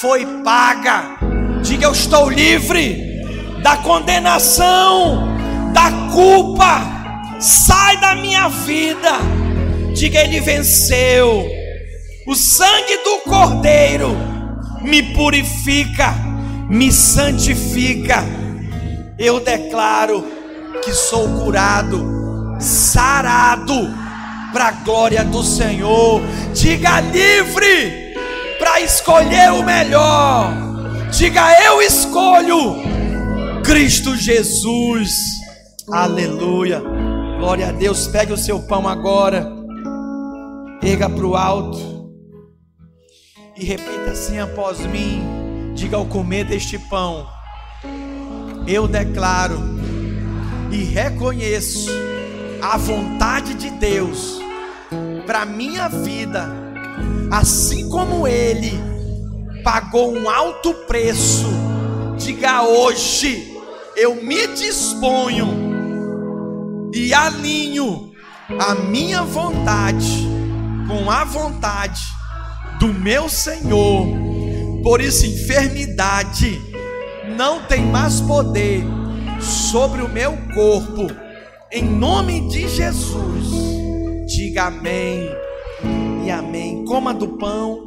foi 0.00 0.26
paga. 0.42 1.16
Diga: 1.62 1.86
eu 1.86 1.92
estou 1.92 2.28
livre 2.28 3.22
da 3.62 3.76
condenação, 3.76 5.28
da 5.72 5.90
culpa. 6.12 7.00
Sai 7.38 7.96
da 7.98 8.14
minha 8.14 8.48
vida. 8.48 9.41
Diga: 9.94 10.20
ele 10.20 10.40
venceu. 10.40 11.46
O 12.26 12.34
sangue 12.34 12.96
do 12.98 13.18
Cordeiro 13.28 14.16
me 14.82 15.02
purifica 15.14 16.32
me 16.72 16.90
santifica. 16.90 18.24
Eu 19.18 19.40
declaro 19.40 20.24
que 20.82 20.90
sou 20.92 21.28
curado, 21.38 22.56
sarado, 22.58 23.74
para 24.52 24.68
a 24.68 24.70
glória 24.70 25.22
do 25.22 25.42
Senhor. 25.42 26.22
Diga 26.54 27.00
livre 27.00 28.14
para 28.58 28.80
escolher 28.80 29.52
o 29.52 29.62
melhor. 29.62 30.50
Diga 31.10 31.62
eu 31.62 31.82
escolho 31.82 32.76
Cristo 33.62 34.16
Jesus. 34.16 35.10
Aleluia. 35.90 36.80
Glória 37.38 37.68
a 37.68 37.72
Deus. 37.72 38.06
Pegue 38.06 38.32
o 38.32 38.38
seu 38.38 38.60
pão 38.60 38.88
agora. 38.88 39.61
Erga 40.82 41.08
para 41.08 41.26
o 41.26 41.36
alto. 41.36 42.10
E 43.56 43.64
repita 43.64 44.10
assim 44.10 44.38
após 44.38 44.80
mim. 44.80 45.72
Diga 45.74 45.96
ao 45.96 46.06
comer 46.06 46.44
deste 46.44 46.78
pão, 46.78 47.26
eu 48.68 48.86
declaro 48.86 49.58
e 50.70 50.84
reconheço 50.84 51.90
a 52.60 52.76
vontade 52.76 53.54
de 53.54 53.70
Deus 53.70 54.38
para 55.26 55.46
minha 55.46 55.88
vida, 55.88 56.46
assim 57.30 57.88
como 57.88 58.28
Ele 58.28 58.72
pagou 59.64 60.12
um 60.12 60.28
alto 60.28 60.74
preço 60.86 61.46
Diga 62.22 62.62
hoje, 62.62 63.52
eu 63.96 64.14
me 64.22 64.46
disponho 64.46 65.48
e 66.94 67.12
alinho 67.12 68.12
a 68.60 68.76
minha 68.76 69.24
vontade 69.24 70.28
com 70.92 71.10
a 71.10 71.24
vontade 71.24 72.02
do 72.78 72.92
meu 72.92 73.26
Senhor. 73.26 74.06
Por 74.82 75.00
isso, 75.00 75.24
enfermidade 75.24 76.60
não 77.34 77.64
tem 77.64 77.82
mais 77.86 78.20
poder 78.20 78.84
sobre 79.40 80.02
o 80.02 80.08
meu 80.08 80.36
corpo. 80.54 81.06
Em 81.70 81.82
nome 81.82 82.46
de 82.48 82.68
Jesus, 82.68 83.46
diga 84.26 84.64
amém 84.64 85.26
e 86.26 86.30
amém. 86.30 86.84
Coma 86.84 87.14
do 87.14 87.38
pão, 87.38 87.80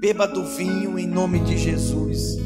beba 0.00 0.26
do 0.26 0.42
vinho 0.46 0.98
em 0.98 1.06
nome 1.06 1.38
de 1.40 1.58
Jesus. 1.58 2.38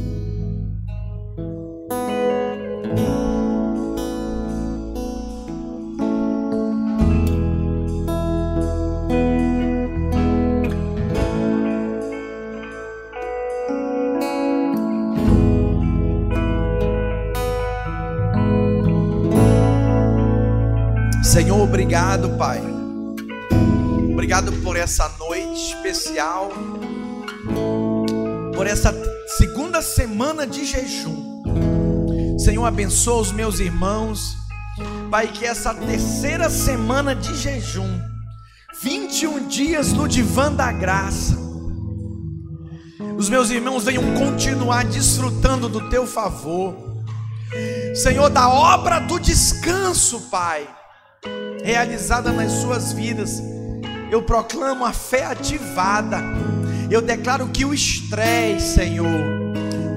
Obrigado, 21.86 22.30
Pai. 22.30 22.60
Obrigado 24.12 24.50
por 24.54 24.76
essa 24.76 25.08
noite 25.20 25.68
especial, 25.68 26.50
por 28.56 28.66
essa 28.66 28.92
segunda 29.38 29.80
semana 29.80 30.48
de 30.48 30.64
jejum. 30.64 31.44
Senhor, 32.40 32.64
abençoa 32.64 33.20
os 33.20 33.30
meus 33.30 33.60
irmãos. 33.60 34.36
Pai, 35.12 35.28
que 35.28 35.44
essa 35.46 35.72
terceira 35.72 36.50
semana 36.50 37.14
de 37.14 37.36
jejum, 37.36 38.00
21 38.82 39.46
dias 39.46 39.92
no 39.92 40.08
divã 40.08 40.52
da 40.52 40.72
graça, 40.72 41.38
os 43.16 43.28
meus 43.28 43.48
irmãos 43.48 43.84
venham 43.84 44.02
continuar 44.14 44.84
desfrutando 44.86 45.68
do 45.68 45.88
teu 45.88 46.04
favor. 46.04 46.74
Senhor, 47.94 48.28
da 48.28 48.48
obra 48.48 48.98
do 48.98 49.20
descanso, 49.20 50.22
Pai 50.22 50.68
realizada 51.66 52.30
nas 52.30 52.52
suas 52.52 52.92
vidas. 52.92 53.42
Eu 54.08 54.22
proclamo 54.22 54.84
a 54.84 54.92
fé 54.92 55.24
ativada. 55.24 56.18
Eu 56.88 57.02
declaro 57.02 57.48
que 57.48 57.64
o 57.64 57.74
estresse, 57.74 58.74
Senhor, 58.74 59.26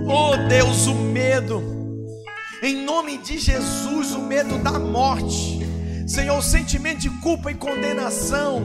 oh 0.07 0.35
Deus, 0.47 0.87
o 0.87 0.95
medo, 0.95 1.63
em 2.63 2.83
nome 2.83 3.19
de 3.19 3.37
Jesus, 3.37 4.13
o 4.13 4.21
medo 4.23 4.57
da 4.57 4.79
morte, 4.79 5.59
Senhor, 6.07 6.39
o 6.39 6.41
sentimento 6.41 7.01
de 7.01 7.09
culpa 7.21 7.51
e 7.51 7.53
condenação 7.53 8.59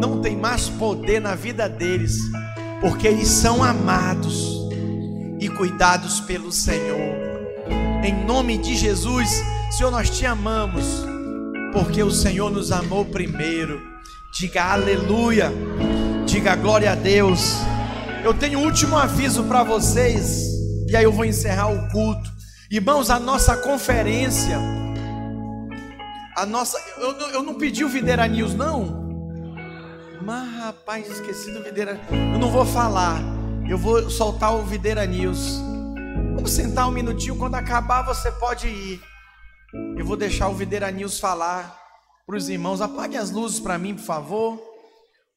não 0.00 0.20
tem 0.20 0.36
mais 0.36 0.68
poder 0.68 1.20
na 1.20 1.36
vida 1.36 1.68
deles, 1.68 2.18
porque 2.80 3.06
eles 3.06 3.28
são 3.28 3.62
amados 3.62 4.58
e 5.38 5.48
cuidados 5.48 6.18
pelo 6.18 6.50
Senhor. 6.50 7.14
Em 8.02 8.26
nome 8.26 8.58
de 8.58 8.74
Jesus, 8.74 9.40
Senhor, 9.70 9.92
nós 9.92 10.10
te 10.10 10.26
amamos 10.26 11.09
porque 11.72 12.02
o 12.02 12.10
Senhor 12.10 12.50
nos 12.50 12.72
amou 12.72 13.04
primeiro. 13.04 13.80
Diga 14.32 14.72
aleluia, 14.72 15.52
diga 16.26 16.54
glória 16.54 16.92
a 16.92 16.94
Deus. 16.94 17.56
Eu 18.22 18.34
tenho 18.34 18.58
um 18.58 18.64
último 18.64 18.96
aviso 18.96 19.44
para 19.44 19.62
vocês, 19.62 20.46
e 20.88 20.96
aí 20.96 21.04
eu 21.04 21.12
vou 21.12 21.24
encerrar 21.24 21.68
o 21.68 21.88
culto. 21.88 22.30
Irmãos, 22.70 23.10
a 23.10 23.18
nossa 23.18 23.56
conferência, 23.56 24.58
a 26.36 26.46
nossa. 26.46 26.78
Eu, 26.98 27.12
eu 27.30 27.42
não 27.42 27.54
pedi 27.54 27.84
o 27.84 27.88
Videira 27.88 28.26
News, 28.28 28.54
não. 28.54 29.00
Mas 30.22 30.48
rapaz, 30.58 31.10
esqueci 31.10 31.50
do 31.50 31.62
Videira. 31.62 31.98
Eu 32.10 32.38
não 32.38 32.50
vou 32.50 32.64
falar, 32.64 33.18
eu 33.68 33.76
vou 33.76 34.08
soltar 34.08 34.54
o 34.54 34.62
Videira 34.64 35.04
News. 35.06 35.60
Vamos 36.34 36.52
sentar 36.52 36.88
um 36.88 36.92
minutinho, 36.92 37.36
quando 37.36 37.56
acabar 37.56 38.02
você 38.02 38.30
pode 38.32 38.68
ir. 38.68 39.09
Eu 39.72 40.04
vou 40.04 40.16
deixar 40.16 40.48
o 40.48 40.54
Videira 40.54 40.90
News 40.90 41.20
falar 41.20 41.78
para 42.26 42.36
os 42.36 42.48
irmãos. 42.48 42.80
Apague 42.80 43.16
as 43.16 43.30
luzes 43.30 43.60
para 43.60 43.78
mim, 43.78 43.94
por 43.94 44.04
favor. 44.04 44.62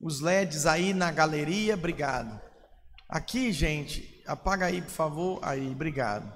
Os 0.02 0.22
LEDs 0.22 0.66
aí 0.66 0.94
na 0.94 1.12
galeria, 1.12 1.76
obrigado. 1.76 2.42
Aqui, 3.08 3.52
gente, 3.52 4.24
apaga 4.28 4.66
aí, 4.66 4.82
por 4.82 4.92
favor. 4.92 5.40
Aí, 5.42 5.72
obrigado. 5.72 6.32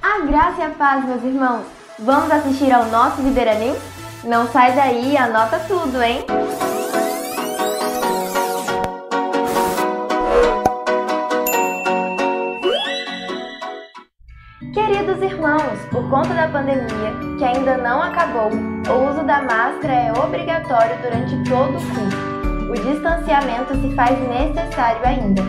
A 0.00 0.20
graça 0.20 0.60
e 0.60 0.64
a 0.64 0.70
paz, 0.70 1.04
meus 1.04 1.22
irmãos. 1.24 1.66
Vamos 1.98 2.30
assistir 2.30 2.72
ao 2.72 2.86
nosso 2.86 3.22
Videira 3.22 3.58
News? 3.58 3.78
Não 4.24 4.50
sai 4.50 4.74
daí, 4.74 5.16
anota 5.16 5.58
tudo, 5.60 6.00
hein? 6.02 6.24
Queridos 15.00 15.22
irmãos, 15.22 15.78
por 15.90 16.06
conta 16.10 16.34
da 16.34 16.46
pandemia, 16.48 17.10
que 17.38 17.42
ainda 17.42 17.78
não 17.78 18.02
acabou, 18.02 18.50
o 18.50 19.08
uso 19.08 19.24
da 19.24 19.40
máscara 19.40 19.94
é 19.94 20.12
obrigatório 20.12 20.94
durante 21.00 21.42
todo 21.48 21.78
o 21.78 21.94
culto. 21.94 22.70
O 22.70 22.74
distanciamento 22.74 23.74
se 23.80 23.94
faz 23.94 24.10
necessário 24.28 25.00
ainda. 25.02 25.42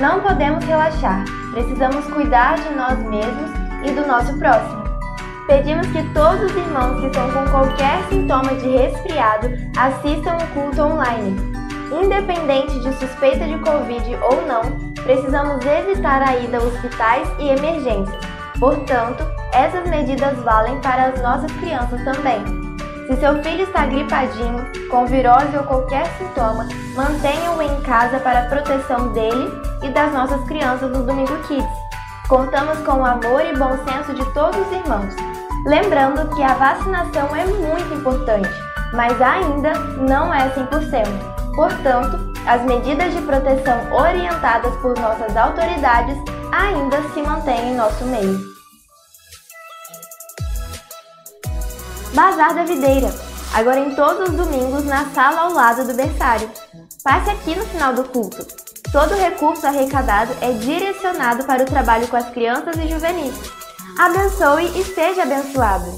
Não 0.00 0.20
podemos 0.20 0.64
relaxar, 0.64 1.24
precisamos 1.50 2.06
cuidar 2.06 2.54
de 2.54 2.72
nós 2.76 2.96
mesmos 3.00 3.50
e 3.84 3.90
do 3.90 4.06
nosso 4.06 4.38
próximo. 4.38 4.84
Pedimos 5.48 5.88
que 5.88 6.02
todos 6.14 6.44
os 6.44 6.56
irmãos 6.56 7.00
que 7.00 7.06
estão 7.06 7.28
com 7.32 7.50
qualquer 7.50 8.00
sintoma 8.08 8.54
de 8.54 8.68
resfriado 8.68 9.48
assistam 9.76 10.36
o 10.36 10.46
culto 10.54 10.80
online. 10.80 11.36
Independente 11.90 12.78
de 12.78 12.94
suspeita 12.94 13.44
de 13.44 13.58
Covid 13.58 14.16
ou 14.22 14.46
não, 14.46 14.62
precisamos 15.02 15.66
evitar 15.66 16.22
a 16.22 16.36
ida 16.36 16.58
a 16.58 16.62
hospitais 16.62 17.28
e 17.40 17.48
emergências 17.48 18.33
Portanto, 18.58 19.24
essas 19.52 19.88
medidas 19.88 20.38
valem 20.38 20.80
para 20.80 21.06
as 21.06 21.20
nossas 21.22 21.50
crianças 21.52 22.02
também. 22.04 22.42
Se 23.06 23.16
seu 23.16 23.42
filho 23.42 23.64
está 23.64 23.84
gripadinho, 23.84 24.64
com 24.90 25.06
virose 25.06 25.56
ou 25.56 25.64
qualquer 25.64 26.06
sintoma, 26.16 26.66
mantenha-o 26.96 27.60
em 27.60 27.80
casa 27.82 28.18
para 28.18 28.40
a 28.40 28.46
proteção 28.46 29.12
dele 29.12 29.52
e 29.82 29.90
das 29.90 30.12
nossas 30.12 30.42
crianças 30.44 30.90
no 30.90 31.04
Domingo 31.04 31.36
Kids. 31.46 31.68
Contamos 32.28 32.78
com 32.78 33.00
o 33.00 33.04
amor 33.04 33.44
e 33.44 33.56
bom 33.58 33.76
senso 33.86 34.14
de 34.14 34.24
todos 34.32 34.58
os 34.58 34.72
irmãos. 34.72 35.14
Lembrando 35.66 36.34
que 36.34 36.42
a 36.42 36.54
vacinação 36.54 37.36
é 37.36 37.44
muito 37.44 37.94
importante, 37.94 38.48
mas 38.94 39.20
ainda 39.20 39.74
não 39.98 40.32
é 40.32 40.48
100%. 40.50 41.54
Portanto, 41.54 42.33
as 42.46 42.62
medidas 42.62 43.12
de 43.14 43.22
proteção 43.22 43.92
orientadas 43.92 44.74
por 44.76 44.98
nossas 44.98 45.36
autoridades 45.36 46.16
ainda 46.52 47.02
se 47.12 47.22
mantém 47.22 47.70
em 47.70 47.74
nosso 47.74 48.04
meio. 48.04 48.38
Bazar 52.14 52.54
da 52.54 52.64
Videira, 52.64 53.12
agora 53.54 53.80
em 53.80 53.94
todos 53.94 54.28
os 54.28 54.36
domingos 54.36 54.84
na 54.84 55.06
sala 55.06 55.42
ao 55.42 55.52
lado 55.52 55.84
do 55.86 55.94
berçário. 55.94 56.48
Passe 57.02 57.30
aqui 57.30 57.56
no 57.56 57.66
final 57.66 57.92
do 57.92 58.04
culto. 58.04 58.46
Todo 58.92 59.16
recurso 59.16 59.66
arrecadado 59.66 60.32
é 60.40 60.52
direcionado 60.52 61.44
para 61.44 61.64
o 61.64 61.66
trabalho 61.66 62.06
com 62.06 62.16
as 62.16 62.30
crianças 62.30 62.76
e 62.76 62.88
juvenis. 62.88 63.34
Abençoe 63.98 64.66
e 64.78 64.84
seja 64.84 65.22
abençoado. 65.22 65.90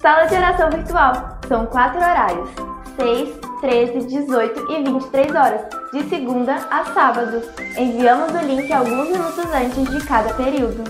Sala 0.00 0.26
de 0.26 0.34
oração 0.34 0.70
virtual. 0.70 1.38
São 1.48 1.66
quatro 1.66 1.98
horários: 1.98 2.48
6, 2.96 3.41
13, 3.62 4.08
18 4.08 4.72
e 4.72 4.82
23 4.82 5.34
horas, 5.36 5.60
de 5.92 6.02
segunda 6.08 6.56
a 6.68 6.84
sábado. 6.86 7.40
Enviamos 7.78 8.34
o 8.34 8.44
link 8.44 8.70
alguns 8.72 9.08
minutos 9.08 9.44
antes 9.54 9.88
de 9.88 10.04
cada 10.04 10.34
período. 10.34 10.82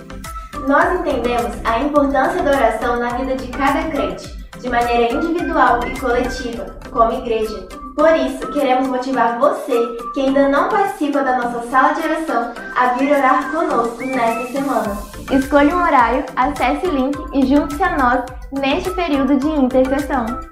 Nós 0.67 0.99
entendemos 0.99 1.53
a 1.65 1.81
importância 1.81 2.43
da 2.43 2.51
oração 2.51 2.99
na 2.99 3.11
vida 3.11 3.37
de 3.37 3.49
cada 3.49 3.91
crente, 3.91 4.27
de 4.59 4.71
maneira 4.71 5.13
individual 5.13 5.81
e 5.87 6.01
coletiva, 6.01 6.65
como 6.91 7.13
igreja. 7.13 7.69
Por 7.95 8.17
isso, 8.17 8.51
queremos 8.53 8.89
motivar 8.89 9.39
você 9.39 9.77
que 10.15 10.21
ainda 10.21 10.49
não 10.49 10.71
participa 10.71 11.23
da 11.23 11.37
nossa 11.37 11.69
sala 11.69 11.93
de 11.93 12.01
oração 12.01 12.55
a 12.75 12.87
vir 12.95 13.13
orar 13.13 13.51
conosco 13.51 14.03
nesta 14.03 14.51
semana. 14.51 14.97
Escolha 15.31 15.77
um 15.77 15.83
horário, 15.83 16.25
acesse 16.37 16.87
o 16.87 16.91
link 16.91 17.19
e 17.35 17.45
junte-se 17.47 17.83
a 17.83 17.99
nós 17.99 18.25
neste 18.51 18.91
período 18.93 19.37
de 19.37 19.49
intercessão. 19.49 20.52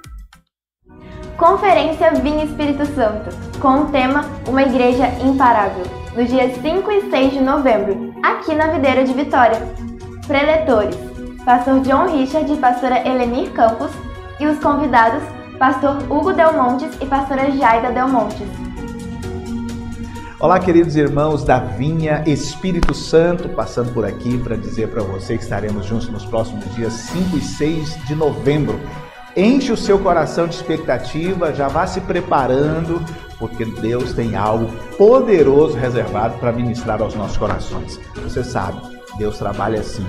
Conferência 1.40 2.12
Vinha 2.22 2.44
Espírito 2.44 2.84
Santo, 2.94 3.30
com 3.60 3.80
o 3.80 3.86
tema 3.86 4.26
Uma 4.46 4.60
Igreja 4.60 5.06
Imparável, 5.24 5.86
nos 6.14 6.28
dias 6.28 6.54
5 6.60 6.90
e 6.90 7.08
6 7.08 7.32
de 7.32 7.40
novembro, 7.40 8.14
aqui 8.22 8.54
na 8.54 8.66
Videira 8.66 9.04
de 9.04 9.14
Vitória. 9.14 9.56
Preletores: 10.26 10.94
Pastor 11.42 11.80
John 11.80 12.14
Richard 12.14 12.52
e 12.52 12.56
Pastora 12.58 13.08
Elenir 13.08 13.52
Campos, 13.52 13.90
e 14.38 14.46
os 14.46 14.58
convidados: 14.58 15.22
Pastor 15.58 15.96
Hugo 16.10 16.34
Del 16.34 16.52
Montes 16.52 16.94
e 17.00 17.06
Pastora 17.06 17.50
Jaida 17.52 17.90
Del 17.90 18.08
Montes. 18.08 18.46
Olá, 20.38 20.60
queridos 20.60 20.94
irmãos 20.94 21.42
da 21.42 21.58
Vinha 21.58 22.22
Espírito 22.26 22.92
Santo, 22.92 23.48
passando 23.48 23.94
por 23.94 24.04
aqui 24.04 24.36
para 24.36 24.56
dizer 24.56 24.90
para 24.90 25.02
você 25.02 25.38
que 25.38 25.42
estaremos 25.42 25.86
juntos 25.86 26.10
nos 26.10 26.26
próximos 26.26 26.66
dias 26.74 26.92
5 26.92 27.38
e 27.38 27.40
6 27.40 28.04
de 28.04 28.14
novembro. 28.14 28.78
Enche 29.36 29.72
o 29.72 29.76
seu 29.76 29.98
coração 29.98 30.46
de 30.48 30.54
expectativa, 30.56 31.54
já 31.54 31.68
vá 31.68 31.86
se 31.86 32.00
preparando, 32.00 33.02
porque 33.38 33.64
Deus 33.64 34.12
tem 34.12 34.34
algo 34.36 34.70
poderoso 34.98 35.76
reservado 35.76 36.38
para 36.38 36.52
ministrar 36.52 37.00
aos 37.00 37.14
nossos 37.14 37.36
corações. 37.36 38.00
Você 38.22 38.42
sabe, 38.42 38.80
Deus 39.16 39.38
trabalha 39.38 39.80
assim 39.80 40.06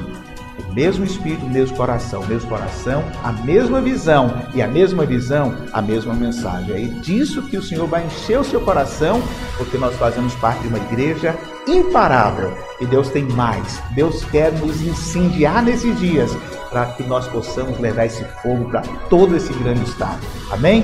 o 0.70 0.74
mesmo 0.74 1.04
espírito, 1.06 1.46
o 1.46 1.50
mesmo 1.50 1.76
coração, 1.76 2.22
o 2.22 2.28
mesmo 2.28 2.50
coração, 2.50 3.04
a 3.24 3.32
mesma 3.32 3.82
visão 3.82 4.34
e 4.54 4.62
a 4.62 4.68
mesma 4.68 5.06
visão, 5.06 5.56
a 5.72 5.82
mesma 5.82 6.14
mensagem. 6.14 6.76
É 6.76 6.88
disso 7.02 7.42
que 7.44 7.58
o 7.58 7.62
Senhor 7.62 7.88
vai 7.88 8.06
encher 8.06 8.40
o 8.40 8.44
seu 8.44 8.62
coração, 8.62 9.22
porque 9.58 9.78
nós 9.78 9.96
fazemos 9.96 10.34
parte 10.36 10.62
de 10.62 10.68
uma 10.68 10.78
igreja 10.78 11.36
imparável. 11.68 12.56
E 12.80 12.86
Deus 12.86 13.10
tem 13.10 13.24
mais. 13.24 13.82
Deus 13.92 14.24
quer 14.26 14.52
nos 14.54 14.82
incendiar 14.82 15.64
nesses 15.64 15.98
dias 16.00 16.36
para 16.72 16.86
que 16.94 17.04
nós 17.04 17.28
possamos 17.28 17.78
levar 17.80 18.06
esse 18.06 18.24
fogo 18.42 18.70
para 18.72 18.82
todo 19.10 19.36
esse 19.36 19.54
grande 19.54 19.84
estado. 19.84 20.20
Amém? 20.52 20.84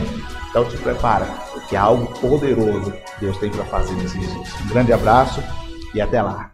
Então 0.50 0.66
te 0.66 0.78
prepara, 0.78 1.26
porque 1.54 1.76
é 1.76 1.80
algo 1.80 2.08
poderoso 2.20 2.94
Deus 3.20 3.38
tem 3.38 3.50
para 3.50 3.66
fazer 3.66 3.94
nesses 3.96 4.20
dias. 4.20 4.62
Um 4.66 4.70
grande 4.70 4.94
abraço 4.94 5.42
e 5.94 6.02
até 6.02 6.22
lá. 6.22 6.52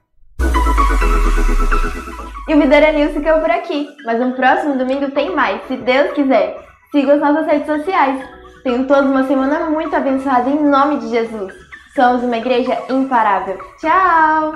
E 2.48 2.54
o 2.54 2.60
Videira 2.60 2.92
News 2.92 3.14
ficou 3.14 3.40
por 3.40 3.50
aqui, 3.50 3.88
mas 4.06 4.20
no 4.20 4.34
próximo 4.34 4.78
domingo 4.78 5.12
tem 5.12 5.36
mais, 5.36 5.62
se 5.68 5.78
Deus 5.78 6.12
quiser. 6.14 6.58
Siga 6.92 7.16
as 7.16 7.22
nossas 7.22 7.48
redes 7.48 7.66
sociais. 7.66 8.24
Tenham 8.64 8.86
todos 8.86 9.10
uma 9.10 9.26
semana 9.26 9.70
muito 9.70 9.96
abençoada 9.96 10.50
em 10.50 10.64
nome 10.64 11.00
de 11.00 11.10
Jesus. 11.10 11.54
Somos 11.96 12.24
uma 12.24 12.38
igreja 12.38 12.78
imparável. 12.90 13.58
Tchau! 13.80 14.54